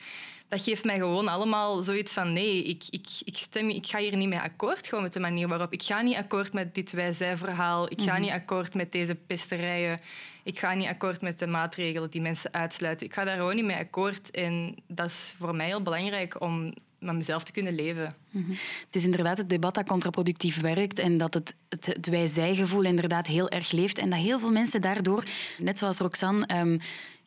dat 0.50 0.64
geeft 0.64 0.84
mij 0.84 0.98
gewoon 0.98 1.28
allemaal 1.28 1.84
zoiets 1.84 2.14
van 2.14 2.34
nee, 2.34 2.64
ik, 2.64 2.84
ik, 2.90 3.08
ik, 3.24 3.38
stem, 3.38 3.70
ik 3.70 3.88
ga 3.88 4.00
hier 4.00 4.16
niet 4.16 4.28
mee 4.28 4.40
akkoord 4.40 4.88
gewoon 4.88 5.04
met 5.04 5.14
de 5.14 5.20
manier 5.20 5.48
waarop. 5.48 5.74
Ik 5.74 5.84
ga 5.84 6.02
niet 6.02 6.16
akkoord 6.16 6.54
met 6.54 6.76
dit 6.76 6.92
wij-zij-verhaal. 6.92 7.92
Ik 7.92 8.02
ga 8.02 8.14
mhm. 8.14 8.22
niet 8.22 8.32
akkoord 8.32 8.74
met 8.74 8.92
deze 8.92 9.16
pesterijen. 9.16 10.00
Ik 10.44 10.60
ga 10.60 10.74
niet 10.74 10.88
akkoord 10.88 11.22
met 11.22 11.40
de 11.40 11.48
maatregelen 11.48 12.10
die 12.10 12.22
mensen 12.22 12.54
uitsluiten. 12.54 13.06
Ik 13.06 13.14
ga 13.14 13.24
daar 13.24 13.36
gewoon 13.36 13.56
niet 13.56 13.66
mee 13.66 13.78
akkoord. 13.78 14.32
En 14.32 14.76
dat 14.88 15.06
is 15.06 15.34
voor 15.38 15.56
mij 15.56 15.66
heel 15.66 15.82
belangrijk 15.82 16.42
om 16.42 16.74
met 17.00 17.16
mezelf 17.16 17.44
te 17.44 17.52
kunnen 17.52 17.76
leven. 17.76 18.16
Mhm. 18.30 18.50
Het 18.86 18.96
is 18.96 19.06
inderdaad 19.06 19.38
het 19.38 19.50
debat 19.50 19.76
dat 19.76 19.88
contraproductief 19.88 20.62
werkt 20.62 21.00
en 21.00 21.18
dat 21.18 21.34
het, 21.34 21.54
het, 21.70 21.86
het 21.86 22.08
wij-zij-gevoel 22.08 22.84
inderdaad 22.84 23.28
heel 23.28 23.50
erg 23.50 23.72
leeft 23.72 23.98
en 23.98 24.10
dat 24.10 24.20
heel 24.20 24.40
veel 24.40 24.52
mensen 24.52 24.82
daardoor, 24.82 25.24
net 25.58 25.80
zoals 25.80 25.98
Roxanne, 25.98 26.60
um, 26.60 26.80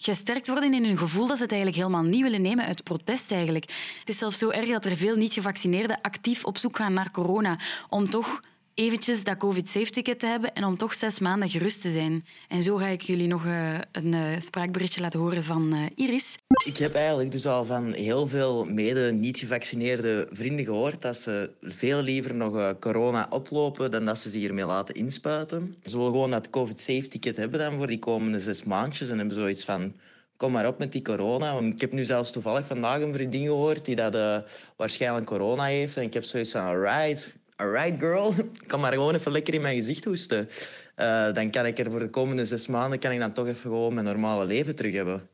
gesterkt 0.04 0.48
worden 0.48 0.74
in 0.74 0.84
hun 0.84 0.98
gevoel 0.98 1.26
dat 1.26 1.36
ze 1.36 1.42
het 1.42 1.52
eigenlijk 1.52 1.82
helemaal 1.82 2.10
niet 2.10 2.22
willen 2.22 2.42
nemen 2.42 2.64
uit 2.64 2.84
protest 2.84 3.32
eigenlijk. 3.32 3.64
Het 3.98 4.08
is 4.08 4.18
zelfs 4.18 4.38
zo 4.38 4.50
erg 4.50 4.68
dat 4.68 4.84
er 4.84 4.96
veel 4.96 5.16
niet-gevaccineerden 5.16 6.00
actief 6.00 6.44
op 6.44 6.58
zoek 6.58 6.76
gaan 6.76 6.92
naar 6.92 7.10
corona 7.10 7.58
om 7.88 8.10
toch 8.10 8.40
eventjes 8.74 9.24
dat 9.24 9.36
COVID-safe-ticket 9.36 10.18
te 10.18 10.26
hebben 10.26 10.52
en 10.52 10.64
om 10.64 10.76
toch 10.76 10.94
zes 10.94 11.18
maanden 11.18 11.48
gerust 11.48 11.80
te 11.80 11.90
zijn. 11.90 12.24
En 12.48 12.62
zo 12.62 12.76
ga 12.76 12.86
ik 12.86 13.00
jullie 13.00 13.26
nog 13.26 13.44
uh, 13.44 13.78
een 13.92 14.12
uh, 14.12 14.40
spraakberichtje 14.40 15.00
laten 15.00 15.20
horen 15.20 15.42
van 15.42 15.74
uh, 15.74 15.86
Iris. 15.94 16.38
Ik 16.64 16.76
heb 16.76 16.94
eigenlijk 16.94 17.30
dus 17.30 17.46
al 17.46 17.64
van 17.64 17.92
heel 17.92 18.26
veel 18.26 18.64
mede 18.64 19.12
niet 19.12 19.38
gevaccineerde 19.38 20.28
vrienden 20.30 20.64
gehoord 20.64 21.02
dat 21.02 21.16
ze 21.16 21.50
veel 21.62 22.02
liever 22.02 22.34
nog 22.34 22.78
corona 22.78 23.26
oplopen 23.30 23.90
dan 23.90 24.04
dat 24.04 24.18
ze 24.18 24.30
zich 24.30 24.40
hiermee 24.40 24.66
laten 24.66 24.94
inspuiten. 24.94 25.76
Ze 25.84 25.96
willen 25.96 26.12
gewoon 26.12 26.30
dat 26.30 26.50
COVID-safe-ticket 26.50 27.36
hebben 27.36 27.58
dan 27.58 27.76
voor 27.76 27.86
die 27.86 27.98
komende 27.98 28.38
zes 28.38 28.64
maandjes 28.64 29.10
en 29.10 29.18
hebben 29.18 29.36
zoiets 29.36 29.64
van 29.64 29.92
kom 30.36 30.52
maar 30.52 30.66
op 30.66 30.78
met 30.78 30.92
die 30.92 31.02
corona. 31.02 31.58
Ik 31.58 31.80
heb 31.80 31.92
nu 31.92 32.04
zelfs 32.04 32.32
toevallig 32.32 32.66
vandaag 32.66 33.00
een 33.00 33.12
vriendin 33.12 33.44
gehoord 33.44 33.84
die 33.84 33.96
dat 33.96 34.44
waarschijnlijk 34.76 35.26
corona 35.26 35.64
heeft. 35.64 35.96
En 35.96 36.02
ik 36.02 36.14
heb 36.14 36.24
zoiets 36.24 36.50
van, 36.50 36.60
alright, 36.60 37.34
alright 37.62 37.98
girl, 37.98 38.34
ik 38.62 38.66
kan 38.66 38.80
maar 38.80 38.92
gewoon 38.92 39.14
even 39.14 39.32
lekker 39.32 39.54
in 39.54 39.60
mijn 39.60 39.76
gezicht 39.76 40.04
hoesten. 40.04 40.48
Uh, 40.96 41.32
dan 41.32 41.50
kan 41.50 41.66
ik 41.66 41.78
er 41.78 41.90
voor 41.90 42.00
de 42.00 42.10
komende 42.10 42.44
zes 42.44 42.66
maanden 42.66 42.98
kan 42.98 43.12
ik 43.12 43.18
dan 43.18 43.32
toch 43.32 43.46
even 43.46 43.60
gewoon 43.60 43.94
mijn 43.94 44.06
normale 44.06 44.44
leven 44.44 44.74
terug 44.74 44.92
hebben. 44.92 45.28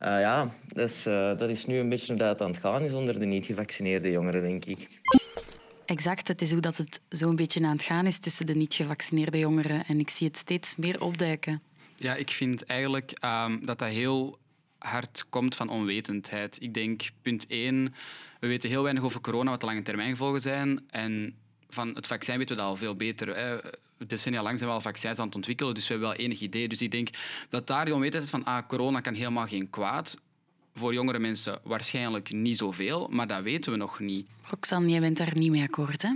Uh, 0.00 0.20
ja, 0.20 0.50
dat 0.68 0.90
is, 0.90 1.06
uh, 1.06 1.38
dat 1.38 1.50
is 1.50 1.66
nu 1.66 1.78
een 1.78 1.88
beetje 1.88 2.06
hoe 2.06 2.16
dat 2.16 2.40
aan 2.40 2.50
het 2.50 2.60
gaan 2.60 2.82
is 2.82 2.92
onder 2.92 3.18
de 3.18 3.24
niet-gevaccineerde 3.24 4.10
jongeren, 4.10 4.42
denk 4.42 4.64
ik. 4.64 4.88
Exact, 5.84 6.28
het 6.28 6.40
is 6.40 6.52
hoe 6.52 6.60
dat 6.60 6.76
het 6.76 7.00
zo'n 7.08 7.36
beetje 7.36 7.64
aan 7.64 7.72
het 7.72 7.82
gaan 7.82 8.06
is 8.06 8.18
tussen 8.18 8.46
de 8.46 8.54
niet-gevaccineerde 8.54 9.38
jongeren. 9.38 9.84
En 9.86 9.98
ik 9.98 10.10
zie 10.10 10.26
het 10.26 10.36
steeds 10.36 10.76
meer 10.76 11.00
opduiken. 11.00 11.62
Ja, 11.96 12.14
ik 12.14 12.30
vind 12.30 12.64
eigenlijk 12.64 13.12
um, 13.24 13.66
dat 13.66 13.78
dat 13.78 13.88
heel 13.88 14.38
hard 14.78 15.26
komt 15.30 15.54
van 15.54 15.68
onwetendheid. 15.68 16.62
Ik 16.62 16.74
denk, 16.74 17.10
punt 17.22 17.46
één, 17.46 17.94
we 18.40 18.46
weten 18.46 18.70
heel 18.70 18.82
weinig 18.82 19.02
over 19.02 19.20
corona, 19.20 19.50
wat 19.50 19.60
de 19.60 19.66
lange 19.66 19.82
termijn 19.82 20.10
gevolgen 20.10 20.40
zijn. 20.40 20.84
En 20.90 21.34
van 21.70 21.94
het 21.94 22.06
vaccin 22.06 22.38
weten 22.38 22.56
we 22.56 22.62
dat 22.62 22.70
al 22.70 22.76
veel 22.76 22.94
beter. 22.94 23.36
Hè. 23.36 23.58
Decennia 24.06 24.42
lang 24.42 24.58
zijn 24.58 24.70
we 24.70 24.76
al 24.76 24.82
vaccins 24.82 25.18
aan 25.18 25.26
het 25.26 25.34
ontwikkelen, 25.34 25.74
dus 25.74 25.86
we 25.86 25.92
hebben 25.92 26.10
wel 26.10 26.18
enig 26.18 26.40
idee. 26.40 26.68
Dus 26.68 26.82
ik 26.82 26.90
denk 26.90 27.08
dat 27.48 27.66
daar 27.66 27.84
die 27.84 27.94
onwetendheid 27.94 28.30
van 28.30 28.44
ah, 28.44 28.66
corona 28.68 29.00
kan 29.00 29.14
helemaal 29.14 29.46
geen 29.46 29.70
kwaad. 29.70 30.18
Voor 30.74 30.94
jongere 30.94 31.18
mensen 31.18 31.60
waarschijnlijk 31.62 32.32
niet 32.32 32.56
zoveel, 32.56 33.08
maar 33.10 33.26
dat 33.26 33.42
weten 33.42 33.72
we 33.72 33.78
nog 33.78 33.98
niet. 33.98 34.26
Roxanne, 34.42 34.88
jij 34.88 35.00
bent 35.00 35.16
daar 35.16 35.36
niet 35.36 35.50
mee 35.50 35.62
akkoord, 35.62 36.02
hè? 36.02 36.10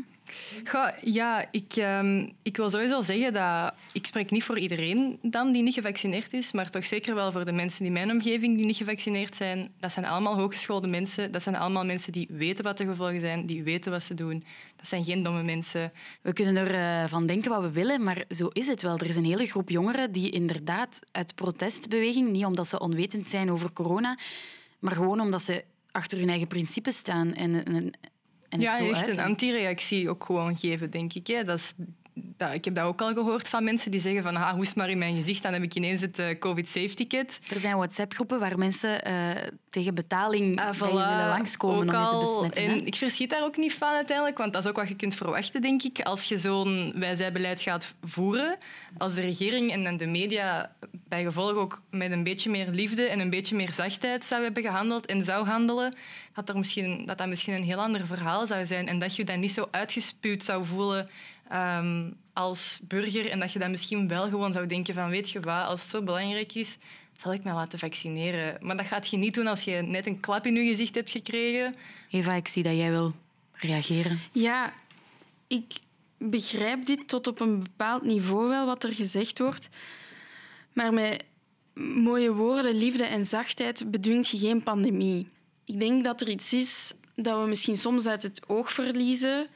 Ja, 1.02 1.46
ik, 1.50 1.76
ehm, 1.76 2.28
ik 2.42 2.56
wil 2.56 2.70
sowieso 2.70 3.02
zeggen 3.02 3.32
dat 3.32 3.74
ik 3.92 4.06
spreek 4.06 4.30
niet 4.30 4.44
voor 4.44 4.58
iedereen 4.58 5.18
dan 5.22 5.52
die 5.52 5.62
niet 5.62 5.74
gevaccineerd 5.74 6.32
is, 6.32 6.52
maar 6.52 6.70
toch 6.70 6.86
zeker 6.86 7.14
wel 7.14 7.32
voor 7.32 7.44
de 7.44 7.52
mensen 7.52 7.86
in 7.86 7.92
mijn 7.92 8.10
omgeving 8.10 8.56
die 8.56 8.66
niet 8.66 8.76
gevaccineerd 8.76 9.36
zijn. 9.36 9.72
Dat 9.80 9.92
zijn 9.92 10.06
allemaal 10.06 10.34
hooggeschoolde 10.34 10.88
mensen. 10.88 11.32
Dat 11.32 11.42
zijn 11.42 11.56
allemaal 11.56 11.84
mensen 11.84 12.12
die 12.12 12.26
weten 12.30 12.64
wat 12.64 12.78
de 12.78 12.86
gevolgen 12.86 13.20
zijn, 13.20 13.46
die 13.46 13.62
weten 13.62 13.90
wat 13.90 14.02
ze 14.02 14.14
doen. 14.14 14.44
Dat 14.76 14.88
zijn 14.88 15.04
geen 15.04 15.22
domme 15.22 15.42
mensen. 15.42 15.92
We 16.22 16.32
kunnen 16.32 16.56
ervan 16.56 17.22
uh, 17.22 17.28
denken 17.28 17.50
wat 17.50 17.62
we 17.62 17.70
willen, 17.70 18.02
maar 18.02 18.24
zo 18.28 18.46
is 18.46 18.66
het 18.66 18.82
wel. 18.82 18.98
Er 18.98 19.08
is 19.08 19.16
een 19.16 19.24
hele 19.24 19.46
groep 19.46 19.70
jongeren 19.70 20.12
die 20.12 20.30
inderdaad 20.30 20.98
uit 21.12 21.34
protestbeweging, 21.34 22.30
niet 22.30 22.44
omdat 22.44 22.68
ze 22.68 22.80
onwetend 22.80 23.28
zijn 23.28 23.50
over 23.50 23.72
corona, 23.72 24.18
maar 24.78 24.94
gewoon 24.94 25.20
omdat 25.20 25.42
ze 25.42 25.64
achter 25.90 26.18
hun 26.18 26.28
eigen 26.28 26.48
principes 26.48 26.96
staan 26.96 27.34
en, 27.34 27.92
en, 28.54 28.60
ja, 28.60 28.78
echt 28.78 29.08
een 29.08 29.20
antireactie 29.20 30.10
ook 30.10 30.24
gewoon 30.24 30.58
geven, 30.58 30.90
denk 30.90 31.14
ik. 31.14 31.26
Hè. 31.26 31.44
Dat 31.44 31.58
is 31.58 31.72
dat, 32.14 32.52
ik 32.52 32.64
heb 32.64 32.74
dat 32.74 32.84
ook 32.84 33.00
al 33.00 33.12
gehoord 33.12 33.48
van 33.48 33.64
mensen 33.64 33.90
die 33.90 34.00
zeggen 34.00 34.22
van 34.22 34.36
ah, 34.36 34.50
hoest 34.50 34.76
maar 34.76 34.90
in 34.90 34.98
mijn 34.98 35.16
gezicht, 35.16 35.42
dan 35.42 35.52
heb 35.52 35.62
ik 35.62 35.74
ineens 35.74 36.00
het 36.00 36.18
uh, 36.18 36.26
COVID-safe-ticket. 36.38 37.40
Er 37.48 37.58
zijn 37.58 37.76
WhatsApp-groepen 37.76 38.40
waar 38.40 38.58
mensen 38.58 39.08
uh, 39.08 39.30
tegen 39.70 39.94
betaling 39.94 40.60
voilà, 40.60 40.78
willen 40.78 41.28
langskomen 41.28 41.78
om 41.78 42.00
je 42.00 42.08
te 42.08 42.18
besmetten. 42.18 42.64
En 42.64 42.86
ik 42.86 42.94
verschiet 42.94 43.30
daar 43.30 43.44
ook 43.44 43.56
niet 43.56 43.74
van 43.74 43.88
uiteindelijk, 43.88 44.38
want 44.38 44.52
dat 44.52 44.62
is 44.62 44.68
ook 44.68 44.76
wat 44.76 44.88
je 44.88 44.96
kunt 44.96 45.14
verwachten, 45.14 45.62
denk 45.62 45.82
ik. 45.82 46.00
Als 46.00 46.28
je 46.28 46.38
zo'n 46.38 46.92
wij-zij-beleid 46.96 47.62
gaat 47.62 47.94
voeren, 48.02 48.56
als 48.98 49.14
de 49.14 49.20
regering 49.20 49.72
en 49.72 49.96
de 49.96 50.06
media 50.06 50.72
bij 51.08 51.22
gevolg 51.22 51.52
ook 51.52 51.82
met 51.90 52.10
een 52.10 52.24
beetje 52.24 52.50
meer 52.50 52.68
liefde 52.70 53.02
en 53.02 53.20
een 53.20 53.30
beetje 53.30 53.56
meer 53.56 53.72
zachtheid 53.72 54.24
zou 54.24 54.42
hebben 54.42 54.62
gehandeld 54.62 55.06
en 55.06 55.24
zou 55.24 55.46
handelen, 55.46 55.96
dat, 56.34 56.48
er 56.48 56.58
misschien, 56.58 57.06
dat 57.06 57.18
dat 57.18 57.28
misschien 57.28 57.54
een 57.54 57.62
heel 57.62 57.80
ander 57.80 58.06
verhaal 58.06 58.46
zou 58.46 58.66
zijn 58.66 58.88
en 58.88 58.98
dat 58.98 59.16
je 59.16 59.24
dat 59.24 59.36
niet 59.36 59.52
zo 59.52 59.68
uitgespuwd 59.70 60.44
zou 60.44 60.64
voelen 60.64 61.08
Ehm, 61.54 62.10
als 62.32 62.80
burger 62.82 63.30
en 63.30 63.40
dat 63.40 63.52
je 63.52 63.58
dan 63.58 63.70
misschien 63.70 64.08
wel 64.08 64.28
gewoon 64.28 64.52
zou 64.52 64.66
denken 64.66 64.94
van 64.94 65.08
weet 65.10 65.30
je 65.30 65.40
wat, 65.40 65.66
als 65.66 65.80
het 65.80 65.90
zo 65.90 66.02
belangrijk 66.02 66.54
is, 66.54 66.76
zal 67.16 67.32
ik 67.32 67.44
mij 67.44 67.52
laten 67.52 67.78
vaccineren. 67.78 68.66
Maar 68.66 68.76
dat 68.76 68.86
gaat 68.86 69.08
je 69.08 69.16
niet 69.16 69.34
doen 69.34 69.46
als 69.46 69.64
je 69.64 69.72
net 69.72 70.06
een 70.06 70.20
klap 70.20 70.46
in 70.46 70.54
je 70.54 70.70
gezicht 70.70 70.94
hebt 70.94 71.10
gekregen. 71.10 71.74
Eva, 72.10 72.32
ik 72.32 72.48
zie 72.48 72.62
dat 72.62 72.76
jij 72.76 72.90
wil 72.90 73.12
reageren. 73.52 74.20
Ja, 74.32 74.72
ik 75.46 75.72
begrijp 76.18 76.86
dit 76.86 77.08
tot 77.08 77.26
op 77.26 77.40
een 77.40 77.62
bepaald 77.62 78.02
niveau 78.02 78.48
wel 78.48 78.66
wat 78.66 78.84
er 78.84 78.92
gezegd 78.92 79.38
wordt. 79.38 79.68
Maar 80.72 80.92
met 80.92 81.24
mooie 81.74 82.32
woorden, 82.32 82.74
liefde 82.74 83.04
en 83.04 83.26
zachtheid 83.26 83.90
bedwingt 83.90 84.28
je 84.28 84.38
geen 84.38 84.62
pandemie. 84.62 85.26
Ik 85.64 85.78
denk 85.78 86.04
dat 86.04 86.20
er 86.20 86.28
iets 86.28 86.52
is 86.52 86.92
dat 87.14 87.40
we 87.40 87.48
misschien 87.48 87.76
soms 87.76 88.06
uit 88.06 88.22
het 88.22 88.48
oog 88.48 88.72
verliezen 88.72 89.48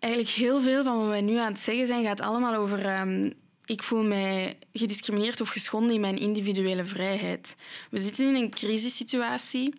eigenlijk 0.00 0.32
heel 0.32 0.60
veel 0.60 0.84
van 0.84 0.98
wat 0.98 1.08
wij 1.08 1.20
nu 1.20 1.36
aan 1.36 1.52
het 1.52 1.60
zeggen 1.60 1.86
zijn, 1.86 2.04
gaat 2.04 2.20
allemaal 2.20 2.54
over... 2.54 3.00
Um, 3.00 3.32
ik 3.64 3.82
voel 3.82 4.02
mij 4.02 4.56
gediscrimineerd 4.72 5.40
of 5.40 5.48
geschonden 5.48 5.94
in 5.94 6.00
mijn 6.00 6.18
individuele 6.18 6.84
vrijheid. 6.84 7.56
We 7.90 7.98
zitten 7.98 8.26
in 8.26 8.34
een 8.34 8.50
crisissituatie 8.50 9.74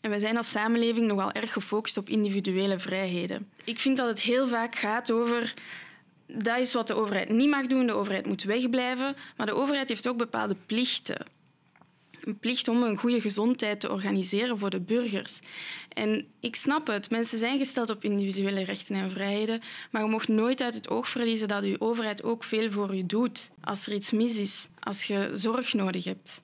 en 0.00 0.10
we 0.10 0.18
zijn 0.18 0.36
als 0.36 0.50
samenleving 0.50 1.06
nogal 1.06 1.32
erg 1.32 1.52
gefocust 1.52 1.96
op 1.96 2.08
individuele 2.08 2.78
vrijheden. 2.78 3.50
Ik 3.64 3.78
vind 3.78 3.96
dat 3.96 4.06
het 4.06 4.20
heel 4.20 4.46
vaak 4.46 4.74
gaat 4.74 5.10
over 5.10 5.54
dat 6.26 6.58
is 6.58 6.72
wat 6.72 6.86
de 6.86 6.94
overheid 6.94 7.28
niet 7.28 7.50
mag 7.50 7.66
doen. 7.66 7.86
De 7.86 7.92
overheid 7.92 8.26
moet 8.26 8.42
wegblijven. 8.42 9.16
Maar 9.36 9.46
de 9.46 9.54
overheid 9.54 9.88
heeft 9.88 10.08
ook 10.08 10.16
bepaalde 10.16 10.56
plichten 10.66 11.26
een 12.20 12.38
plicht 12.38 12.68
om 12.68 12.82
een 12.82 12.96
goede 12.96 13.20
gezondheid 13.20 13.80
te 13.80 13.90
organiseren 13.90 14.58
voor 14.58 14.70
de 14.70 14.80
burgers. 14.80 15.38
En 15.88 16.26
ik 16.40 16.56
snap 16.56 16.86
het, 16.86 17.10
mensen 17.10 17.38
zijn 17.38 17.58
gesteld 17.58 17.90
op 17.90 18.04
individuele 18.04 18.64
rechten 18.64 18.94
en 18.94 19.10
vrijheden, 19.10 19.60
maar 19.90 20.02
je 20.02 20.08
mag 20.08 20.28
nooit 20.28 20.62
uit 20.62 20.74
het 20.74 20.88
oog 20.88 21.08
verliezen 21.08 21.48
dat 21.48 21.62
uw 21.62 21.76
overheid 21.78 22.22
ook 22.22 22.44
veel 22.44 22.70
voor 22.70 22.96
u 22.96 23.06
doet 23.06 23.50
als 23.60 23.86
er 23.86 23.94
iets 23.94 24.10
mis 24.10 24.36
is, 24.36 24.68
als 24.80 25.04
je 25.04 25.30
zorg 25.32 25.74
nodig 25.74 26.04
hebt. 26.04 26.42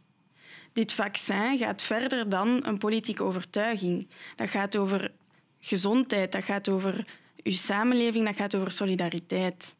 Dit 0.72 0.92
vaccin 0.92 1.58
gaat 1.58 1.82
verder 1.82 2.28
dan 2.28 2.66
een 2.66 2.78
politieke 2.78 3.22
overtuiging. 3.22 4.08
Dat 4.36 4.48
gaat 4.48 4.76
over 4.76 5.12
gezondheid, 5.60 6.32
dat 6.32 6.44
gaat 6.44 6.68
over 6.68 7.06
uw 7.42 7.52
samenleving, 7.52 8.24
dat 8.24 8.36
gaat 8.36 8.54
over 8.54 8.70
solidariteit. 8.70 9.74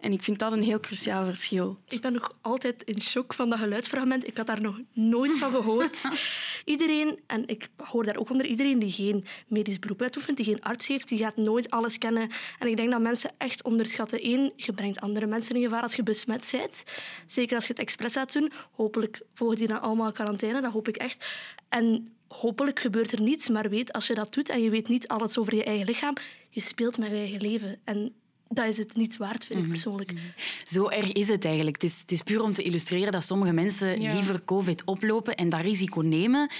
En 0.00 0.12
ik 0.12 0.22
vind 0.22 0.38
dat 0.38 0.52
een 0.52 0.62
heel 0.62 0.80
cruciaal 0.80 1.24
verschil. 1.24 1.78
Ik 1.88 2.00
ben 2.00 2.12
nog 2.12 2.38
altijd 2.40 2.82
in 2.82 3.00
shock 3.00 3.34
van 3.34 3.50
dat 3.50 3.58
geluidsfragment. 3.58 4.26
Ik 4.26 4.36
had 4.36 4.46
daar 4.46 4.60
nog 4.60 4.80
nooit 4.92 5.38
van 5.38 5.50
gehoord. 5.50 6.08
iedereen, 6.64 7.20
en 7.26 7.48
ik 7.48 7.68
hoor 7.76 8.04
daar 8.04 8.16
ook 8.16 8.30
onder 8.30 8.46
iedereen 8.46 8.78
die 8.78 8.92
geen 8.92 9.24
medisch 9.46 9.78
beroep 9.78 10.00
uitoefent, 10.00 10.36
die 10.36 10.46
geen 10.46 10.62
arts 10.62 10.86
heeft, 10.86 11.08
die 11.08 11.18
gaat 11.18 11.36
nooit 11.36 11.70
alles 11.70 11.98
kennen. 11.98 12.30
En 12.58 12.68
ik 12.68 12.76
denk 12.76 12.90
dat 12.90 13.00
mensen 13.00 13.30
echt 13.38 13.62
onderschatten. 13.62 14.26
Eén, 14.26 14.52
je 14.56 14.72
brengt 14.72 15.00
andere 15.00 15.26
mensen 15.26 15.54
in 15.54 15.62
gevaar 15.62 15.82
als 15.82 15.94
je 15.94 16.02
besmet 16.02 16.48
bent. 16.52 16.84
Zeker 17.26 17.54
als 17.56 17.66
je 17.66 17.72
het 17.72 17.80
expres 17.80 18.12
gaat 18.12 18.32
doen. 18.32 18.52
Hopelijk 18.70 19.22
volgen 19.34 19.56
die 19.56 19.68
dan 19.68 19.80
allemaal 19.80 20.12
quarantaine, 20.12 20.60
dat 20.60 20.72
hoop 20.72 20.88
ik 20.88 20.96
echt. 20.96 21.26
En 21.68 22.12
hopelijk 22.28 22.80
gebeurt 22.80 23.12
er 23.12 23.22
niets, 23.22 23.48
maar 23.48 23.68
weet, 23.68 23.92
als 23.92 24.06
je 24.06 24.14
dat 24.14 24.34
doet 24.34 24.48
en 24.48 24.62
je 24.62 24.70
weet 24.70 24.88
niet 24.88 25.08
alles 25.08 25.38
over 25.38 25.54
je 25.54 25.64
eigen 25.64 25.86
lichaam, 25.86 26.14
je 26.50 26.60
speelt 26.60 26.98
met 26.98 27.08
je 27.08 27.16
eigen 27.16 27.40
leven. 27.40 27.80
En 27.84 28.14
dat 28.52 28.66
is 28.66 28.78
het 28.78 28.96
niet 28.96 29.16
waard, 29.16 29.44
vind 29.44 29.58
ik 29.58 29.64
mhm. 29.64 29.74
persoonlijk. 29.74 30.12
Mhm. 30.12 30.22
Zo 30.62 30.88
erg 30.88 31.12
is 31.12 31.28
het 31.28 31.44
eigenlijk. 31.44 31.82
Het 31.82 31.90
is, 31.90 32.00
het 32.00 32.12
is 32.12 32.22
puur 32.22 32.42
om 32.42 32.52
te 32.52 32.62
illustreren 32.62 33.12
dat 33.12 33.24
sommige 33.24 33.52
mensen 33.52 33.98
liever 33.98 34.44
COVID 34.44 34.84
oplopen 34.84 35.34
en 35.34 35.48
dat 35.48 35.60
risico 35.60 36.00
nemen 36.00 36.50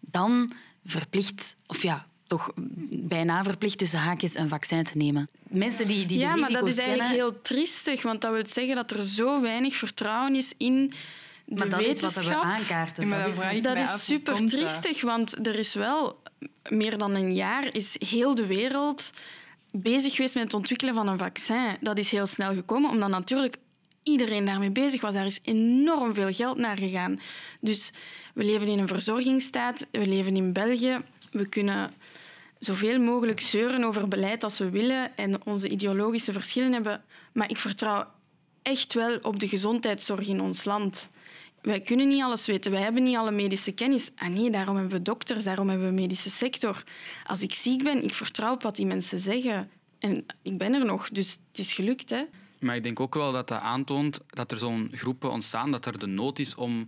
dan 0.00 0.52
verplicht, 0.84 1.56
of 1.66 1.82
ja, 1.82 2.06
toch 2.26 2.52
bijna 2.90 3.44
verplicht 3.44 3.78
tussen 3.78 3.98
haakjes 3.98 4.34
een 4.34 4.48
vaccin 4.48 4.84
te 4.84 4.96
nemen. 4.96 5.28
Mensen 5.48 5.86
die, 5.86 6.06
die 6.06 6.18
ja, 6.18 6.34
de 6.34 6.40
maar 6.40 6.52
dat 6.52 6.68
is 6.68 6.78
eigenlijk 6.78 7.10
heel 7.10 7.40
triestig, 7.40 8.02
want 8.02 8.20
dat 8.20 8.32
wil 8.32 8.46
zeggen 8.46 8.74
dat 8.74 8.90
er 8.90 9.02
zo 9.02 9.40
weinig 9.40 9.74
vertrouwen 9.74 10.34
is 10.34 10.52
in 10.56 10.92
de 11.44 11.54
maar 11.54 11.68
dat 11.68 11.78
wetenschap. 11.78 12.10
Is 12.10 12.14
wat 12.14 12.24
we 12.24 12.34
aankaarten. 12.34 13.08
dat, 13.08 13.52
is, 13.52 13.62
dat 13.62 13.78
is 13.78 14.04
super 14.04 14.46
triestig, 14.46 15.00
want 15.00 15.46
er 15.46 15.58
is 15.58 15.74
wel 15.74 16.22
meer 16.68 16.98
dan 16.98 17.14
een 17.14 17.34
jaar 17.34 17.74
is 17.74 17.96
heel 18.08 18.34
de 18.34 18.46
wereld 18.46 19.10
bezig 19.72 20.14
geweest 20.14 20.34
met 20.34 20.44
het 20.44 20.54
ontwikkelen 20.54 20.94
van 20.94 21.08
een 21.08 21.18
vaccin. 21.18 21.76
Dat 21.80 21.98
is 21.98 22.10
heel 22.10 22.26
snel 22.26 22.54
gekomen, 22.54 22.90
omdat 22.90 23.08
natuurlijk 23.08 23.56
iedereen 24.02 24.44
daarmee 24.44 24.70
bezig 24.70 25.00
was. 25.00 25.12
Daar 25.12 25.26
is 25.26 25.40
enorm 25.42 26.14
veel 26.14 26.32
geld 26.32 26.58
naar 26.58 26.78
gegaan. 26.78 27.20
Dus 27.60 27.90
we 28.34 28.44
leven 28.44 28.66
in 28.66 28.78
een 28.78 28.88
verzorgingsstaat, 28.88 29.86
we 29.90 30.06
leven 30.06 30.36
in 30.36 30.52
België. 30.52 31.00
We 31.30 31.46
kunnen 31.46 31.90
zoveel 32.58 33.00
mogelijk 33.00 33.40
zeuren 33.40 33.84
over 33.84 34.08
beleid 34.08 34.44
als 34.44 34.58
we 34.58 34.70
willen 34.70 35.16
en 35.16 35.46
onze 35.46 35.68
ideologische 35.68 36.32
verschillen 36.32 36.72
hebben. 36.72 37.02
Maar 37.32 37.50
ik 37.50 37.58
vertrouw 37.58 38.06
echt 38.62 38.94
wel 38.94 39.18
op 39.22 39.38
de 39.38 39.48
gezondheidszorg 39.48 40.28
in 40.28 40.40
ons 40.40 40.64
land. 40.64 41.10
Wij 41.62 41.80
kunnen 41.80 42.08
niet 42.08 42.22
alles 42.22 42.46
weten, 42.46 42.70
wij 42.70 42.82
hebben 42.82 43.02
niet 43.02 43.16
alle 43.16 43.30
medische 43.30 43.72
kennis. 43.72 44.10
Ah 44.16 44.28
nee, 44.28 44.50
daarom 44.50 44.76
hebben 44.76 44.92
we 44.92 45.02
dokters, 45.02 45.44
daarom 45.44 45.68
hebben 45.68 45.86
we 45.86 45.94
medische 45.94 46.30
sector. 46.30 46.84
Als 47.24 47.42
ik 47.42 47.54
ziek 47.54 47.82
ben, 47.82 48.04
ik 48.04 48.14
vertrouw 48.14 48.52
op 48.52 48.62
wat 48.62 48.76
die 48.76 48.86
mensen 48.86 49.20
zeggen. 49.20 49.70
En 49.98 50.26
ik 50.42 50.58
ben 50.58 50.74
er 50.74 50.84
nog, 50.84 51.08
dus 51.08 51.38
het 51.48 51.58
is 51.58 51.72
gelukt. 51.72 52.10
Hè? 52.10 52.24
Maar 52.60 52.76
ik 52.76 52.82
denk 52.82 53.00
ook 53.00 53.14
wel 53.14 53.32
dat 53.32 53.48
dat 53.48 53.60
aantoont 53.60 54.20
dat 54.26 54.52
er 54.52 54.58
zo'n 54.58 54.90
groepen 54.92 55.30
ontstaan, 55.30 55.70
dat 55.70 55.86
er 55.86 55.98
de 55.98 56.06
nood 56.06 56.38
is 56.38 56.54
om 56.54 56.86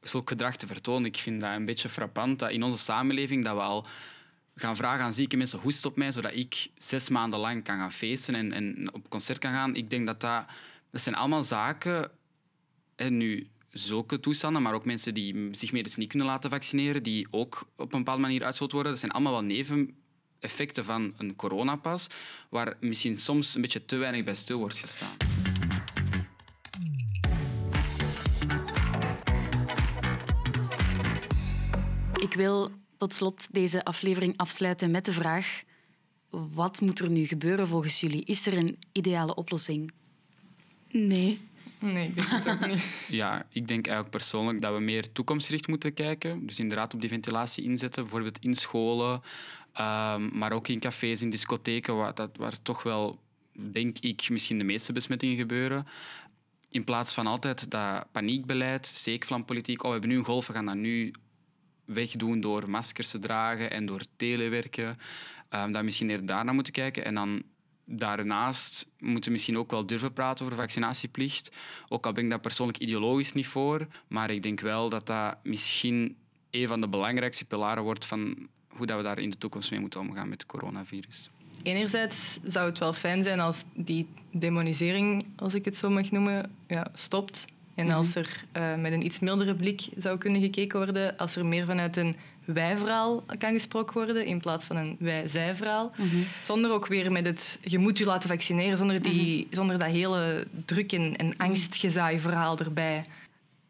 zulk 0.00 0.28
gedrag 0.28 0.56
te 0.56 0.66
vertonen. 0.66 1.04
Ik 1.04 1.16
vind 1.16 1.40
dat 1.40 1.50
een 1.50 1.64
beetje 1.64 1.88
frappant, 1.88 2.38
dat 2.38 2.50
in 2.50 2.62
onze 2.62 2.78
samenleving 2.78 3.44
dat 3.44 3.54
we 3.54 3.60
al 3.60 3.86
gaan 4.54 4.76
vragen 4.76 5.04
aan 5.04 5.12
zieke 5.12 5.36
mensen, 5.36 5.58
hoest 5.58 5.84
op 5.84 5.96
mij, 5.96 6.12
zodat 6.12 6.36
ik 6.36 6.68
zes 6.78 7.08
maanden 7.08 7.38
lang 7.38 7.64
kan 7.64 7.76
gaan 7.76 7.92
feesten 7.92 8.34
en, 8.34 8.52
en 8.52 8.94
op 8.94 9.08
concert 9.08 9.38
kan 9.38 9.52
gaan. 9.52 9.74
Ik 9.74 9.90
denk 9.90 10.06
dat 10.06 10.20
dat... 10.20 10.44
Dat 10.90 11.00
zijn 11.00 11.14
allemaal 11.14 11.42
zaken... 11.42 12.10
En 12.96 13.16
nu, 13.16 13.46
zulke 13.78 14.20
toestanden, 14.20 14.62
maar 14.62 14.74
ook 14.74 14.84
mensen 14.84 15.14
die 15.14 15.48
zich 15.54 15.72
medisch 15.72 15.96
niet 15.96 16.08
kunnen 16.08 16.26
laten 16.26 16.50
vaccineren, 16.50 17.02
die 17.02 17.26
ook 17.30 17.68
op 17.76 17.92
een 17.92 17.98
bepaalde 17.98 18.20
manier 18.20 18.42
uitgesloten 18.42 18.74
worden. 18.74 18.92
Dat 18.92 19.00
zijn 19.00 19.12
allemaal 19.12 19.32
wel 19.32 19.42
neveneffecten 19.42 20.84
van 20.84 21.14
een 21.16 21.36
coronapas, 21.36 22.06
waar 22.50 22.76
misschien 22.80 23.18
soms 23.18 23.54
een 23.54 23.60
beetje 23.60 23.84
te 23.84 23.96
weinig 23.96 24.24
bij 24.24 24.34
stil 24.34 24.58
wordt 24.58 24.76
gestaan. 24.76 25.16
Ik 32.20 32.34
wil 32.34 32.70
tot 32.96 33.12
slot 33.12 33.48
deze 33.54 33.84
aflevering 33.84 34.36
afsluiten 34.36 34.90
met 34.90 35.04
de 35.04 35.12
vraag: 35.12 35.62
wat 36.30 36.80
moet 36.80 36.98
er 36.98 37.10
nu 37.10 37.26
gebeuren 37.26 37.68
volgens 37.68 38.00
jullie? 38.00 38.24
Is 38.24 38.46
er 38.46 38.56
een 38.56 38.78
ideale 38.92 39.34
oplossing? 39.34 39.92
Nee. 40.90 41.47
Nee, 41.80 42.08
ik 42.08 42.16
denk 42.16 42.46
ook 42.46 42.66
niet. 42.66 42.84
Ja, 43.20 43.46
ik 43.52 43.68
denk 43.68 43.86
eigenlijk 43.86 44.16
persoonlijk 44.16 44.60
dat 44.60 44.74
we 44.74 44.80
meer 44.80 45.12
toekomstgericht 45.12 45.68
moeten 45.68 45.94
kijken. 45.94 46.46
Dus 46.46 46.58
inderdaad 46.58 46.94
op 46.94 47.00
die 47.00 47.10
ventilatie 47.10 47.64
inzetten, 47.64 48.02
bijvoorbeeld 48.02 48.38
in 48.38 48.54
scholen, 48.54 49.22
ehm, 49.72 50.38
maar 50.38 50.52
ook 50.52 50.68
in 50.68 50.80
cafés, 50.80 51.22
in 51.22 51.30
discotheken, 51.30 51.96
waar, 51.96 52.14
dat, 52.14 52.30
waar 52.36 52.62
toch 52.62 52.82
wel, 52.82 53.20
denk 53.52 53.98
ik, 53.98 54.30
misschien 54.30 54.58
de 54.58 54.64
meeste 54.64 54.92
besmettingen 54.92 55.36
gebeuren. 55.36 55.86
In 56.70 56.84
plaats 56.84 57.14
van 57.14 57.26
altijd 57.26 57.70
dat 57.70 58.06
paniekbeleid, 58.12 58.86
steekvlampolitiek, 58.86 59.82
oh, 59.82 59.86
we 59.86 59.92
hebben 59.92 60.10
nu 60.10 60.16
een 60.16 60.24
golf, 60.24 60.46
we 60.46 60.52
gaan 60.52 60.66
dat 60.66 60.74
nu 60.74 61.12
wegdoen 61.84 62.40
door 62.40 62.70
maskers 62.70 63.10
te 63.10 63.18
dragen 63.18 63.70
en 63.70 63.86
door 63.86 64.02
telewerken. 64.16 64.98
Um, 65.54 65.72
dat 65.72 65.80
we 65.80 65.84
misschien 65.84 66.10
eerder 66.10 66.26
daarna 66.26 66.52
moeten 66.52 66.72
kijken 66.72 67.04
en 67.04 67.14
dan 67.14 67.42
daarnaast 67.88 68.88
moeten 68.98 69.24
we 69.24 69.30
misschien 69.30 69.58
ook 69.58 69.70
wel 69.70 69.86
durven 69.86 70.12
praten 70.12 70.44
over 70.44 70.56
vaccinatieplicht. 70.56 71.56
Ook 71.88 72.06
al 72.06 72.12
ben 72.12 72.24
ik 72.24 72.30
daar 72.30 72.40
persoonlijk 72.40 72.78
ideologisch 72.78 73.32
niet 73.32 73.46
voor. 73.46 73.86
Maar 74.08 74.30
ik 74.30 74.42
denk 74.42 74.60
wel 74.60 74.88
dat 74.88 75.06
dat 75.06 75.36
misschien 75.42 76.16
een 76.50 76.68
van 76.68 76.80
de 76.80 76.88
belangrijkste 76.88 77.44
pilaren 77.44 77.82
wordt 77.82 78.06
van 78.06 78.48
hoe 78.68 78.86
dat 78.86 78.96
we 78.96 79.02
daar 79.02 79.18
in 79.18 79.30
de 79.30 79.38
toekomst 79.38 79.70
mee 79.70 79.80
moeten 79.80 80.00
omgaan 80.00 80.28
met 80.28 80.40
het 80.40 80.50
coronavirus. 80.50 81.30
Enerzijds 81.62 82.38
zou 82.42 82.68
het 82.68 82.78
wel 82.78 82.94
fijn 82.94 83.22
zijn 83.22 83.40
als 83.40 83.64
die 83.74 84.08
demonisering, 84.32 85.26
als 85.36 85.54
ik 85.54 85.64
het 85.64 85.76
zo 85.76 85.90
mag 85.90 86.10
noemen, 86.10 86.50
ja, 86.66 86.86
stopt. 86.94 87.46
En 87.74 87.86
mhm. 87.86 87.94
als 87.94 88.14
er 88.14 88.44
uh, 88.56 88.74
met 88.74 88.92
een 88.92 89.04
iets 89.04 89.18
mildere 89.18 89.54
blik 89.54 89.88
zou 89.96 90.18
kunnen 90.18 90.40
gekeken 90.40 90.78
worden, 90.78 91.16
als 91.16 91.36
er 91.36 91.46
meer 91.46 91.66
vanuit 91.66 91.96
een 91.96 92.16
wij-verhaal 92.52 93.24
kan 93.38 93.52
gesproken 93.52 93.94
worden 93.94 94.26
in 94.26 94.40
plaats 94.40 94.64
van 94.64 94.76
een 94.76 94.96
wij-zij-verhaal. 94.98 95.92
Mhm. 95.96 96.16
Zonder 96.40 96.70
ook 96.70 96.86
weer 96.86 97.12
met 97.12 97.24
het 97.24 97.58
je 97.62 97.78
moet 97.78 97.98
je 97.98 98.04
laten 98.04 98.28
vaccineren, 98.28 98.78
zonder, 98.78 99.02
die, 99.02 99.44
mhm. 99.44 99.54
zonder 99.54 99.78
dat 99.78 99.88
hele 99.88 100.46
druk 100.64 100.92
en, 100.92 101.16
en 101.16 101.36
angstgezaai 101.36 102.18
verhaal 102.18 102.58
erbij. 102.58 103.04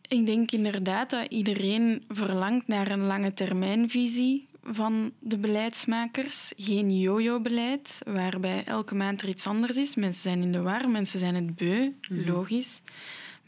Ik 0.09 0.27
denk 0.27 0.51
inderdaad 0.51 1.11
dat 1.11 1.27
iedereen 1.29 2.05
verlangt 2.09 2.67
naar 2.67 2.91
een 2.91 3.07
lange 3.07 3.35
termijnvisie 3.35 4.47
van 4.63 5.13
de 5.19 5.39
beleidsmakers. 5.39 6.53
Geen 6.57 6.99
yo-yo-beleid, 6.99 7.99
waarbij 8.05 8.63
elke 8.65 8.95
maand 8.95 9.23
er 9.23 9.29
iets 9.29 9.47
anders 9.47 9.77
is. 9.77 9.97
Mensen 9.97 10.23
zijn 10.23 10.43
in 10.43 10.53
de 10.53 10.61
war, 10.61 10.89
mensen 10.89 11.19
zijn 11.19 11.35
het 11.35 11.57
beu, 11.57 11.93
mhm. 12.09 12.31
logisch. 12.31 12.81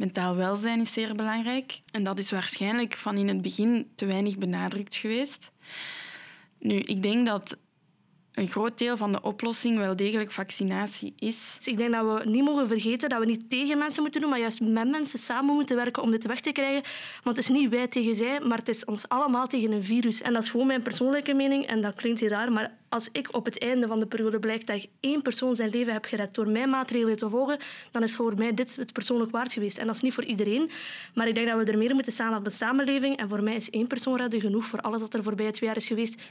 Mentaal 0.00 0.36
welzijn 0.36 0.80
is 0.80 0.92
zeer 0.92 1.14
belangrijk. 1.14 1.80
En 1.90 2.04
dat 2.04 2.18
is 2.18 2.30
waarschijnlijk 2.30 2.94
van 2.94 3.16
in 3.16 3.28
het 3.28 3.42
begin 3.42 3.90
te 3.94 4.06
weinig 4.06 4.38
benadrukt 4.38 4.96
geweest. 4.96 5.50
Nu, 6.58 6.74
ik 6.74 7.02
denk 7.02 7.26
dat 7.26 7.58
een 8.34 8.48
groot 8.48 8.78
deel 8.78 8.96
van 8.96 9.12
de 9.12 9.22
oplossing 9.22 9.78
wel 9.78 9.96
degelijk 9.96 10.32
vaccinatie 10.32 11.12
is. 11.18 11.54
Dus 11.56 11.66
ik 11.66 11.76
denk 11.76 11.92
dat 11.92 12.04
we 12.04 12.28
niet 12.28 12.44
mogen 12.44 12.68
vergeten 12.68 13.08
dat 13.08 13.18
we 13.18 13.26
niet 13.26 13.50
tegen 13.50 13.78
mensen 13.78 14.02
moeten 14.02 14.20
doen, 14.20 14.30
maar 14.30 14.38
juist 14.38 14.60
met 14.60 14.88
mensen 14.88 15.18
samen 15.18 15.54
moeten 15.54 15.76
werken 15.76 16.02
om 16.02 16.10
dit 16.10 16.26
weg 16.26 16.40
te 16.40 16.52
krijgen. 16.52 16.82
Want 17.22 17.36
het 17.36 17.44
is 17.44 17.50
niet 17.50 17.70
wij 17.70 17.88
tegen 17.88 18.14
zij, 18.14 18.40
maar 18.40 18.58
het 18.58 18.68
is 18.68 18.84
ons 18.84 19.08
allemaal 19.08 19.46
tegen 19.46 19.72
een 19.72 19.84
virus. 19.84 20.22
En 20.22 20.32
dat 20.32 20.42
is 20.42 20.50
gewoon 20.50 20.66
mijn 20.66 20.82
persoonlijke 20.82 21.34
mening 21.34 21.66
en 21.66 21.80
dat 21.80 21.94
klinkt 21.94 22.20
heel 22.20 22.28
raar, 22.28 22.52
maar 22.52 22.78
als 22.88 23.08
ik 23.12 23.36
op 23.36 23.44
het 23.44 23.58
einde 23.58 23.86
van 23.86 23.98
de 23.98 24.06
periode 24.06 24.38
blijkt 24.38 24.66
dat 24.66 24.76
ik 24.76 24.88
één 25.00 25.22
persoon 25.22 25.54
zijn 25.54 25.70
leven 25.70 25.92
heb 25.92 26.04
gered 26.04 26.34
door 26.34 26.48
mijn 26.48 26.70
maatregelen 26.70 27.16
te 27.16 27.28
volgen, 27.28 27.58
dan 27.90 28.02
is 28.02 28.14
voor 28.14 28.34
mij 28.36 28.54
dit 28.54 28.76
het 28.76 28.92
persoonlijk 28.92 29.30
waard 29.30 29.52
geweest. 29.52 29.78
En 29.78 29.86
dat 29.86 29.94
is 29.94 30.00
niet 30.00 30.14
voor 30.14 30.24
iedereen, 30.24 30.70
maar 31.14 31.28
ik 31.28 31.34
denk 31.34 31.46
dat 31.48 31.58
we 31.58 31.72
er 31.72 31.78
meer 31.78 31.94
moeten 31.94 32.12
staan 32.12 32.36
op 32.36 32.44
de 32.44 32.50
samenleving. 32.50 33.16
En 33.16 33.28
voor 33.28 33.42
mij 33.42 33.56
is 33.56 33.70
één 33.70 33.86
persoon 33.86 34.16
redden 34.16 34.40
genoeg 34.40 34.64
voor 34.64 34.80
alles 34.80 35.00
wat 35.00 35.14
er 35.14 35.22
voorbij 35.22 35.50
twee 35.50 35.68
jaar 35.68 35.78
is 35.78 35.86
geweest. 35.86 36.22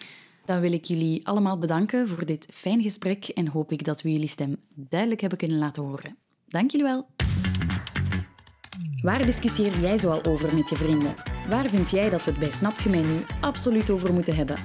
Dan 0.50 0.60
wil 0.60 0.72
ik 0.72 0.86
jullie 0.86 1.28
allemaal 1.28 1.58
bedanken 1.58 2.08
voor 2.08 2.26
dit 2.26 2.48
fijn 2.52 2.82
gesprek 2.82 3.28
en 3.28 3.48
hoop 3.48 3.72
ik 3.72 3.84
dat 3.84 4.02
we 4.02 4.12
jullie 4.12 4.28
stem 4.28 4.58
duidelijk 4.76 5.22
hebben 5.22 5.40
kunnen 5.40 5.58
laten 5.58 5.84
horen. 5.84 6.18
Dank 6.48 6.72
jullie 6.72 6.86
wel. 6.86 7.08
Waar 9.02 9.26
discussieer 9.26 9.80
jij 9.80 9.98
zoal 9.98 10.24
over 10.24 10.56
met 10.56 10.70
je 10.70 10.76
vrienden? 10.76 11.16
Waar 11.50 11.70
vind 11.70 11.92
jij 11.92 12.10
dat 12.10 12.24
we 12.24 12.32
het 12.32 12.40
bij 12.40 12.92
mij 12.92 13.02
nu 13.02 13.26
absoluut 13.42 13.90
over 13.90 14.14
moeten 14.14 14.36
hebben? 14.36 14.58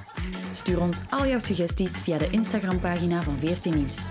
Stuur 0.53 0.81
ons 0.81 1.01
al 1.11 1.27
jouw 1.27 1.38
suggesties 1.38 1.92
via 1.99 2.18
de 2.18 2.31
Instagram-pagina 2.31 3.23
van 3.23 3.38
14 3.38 3.77
Nieuws. 3.77 4.09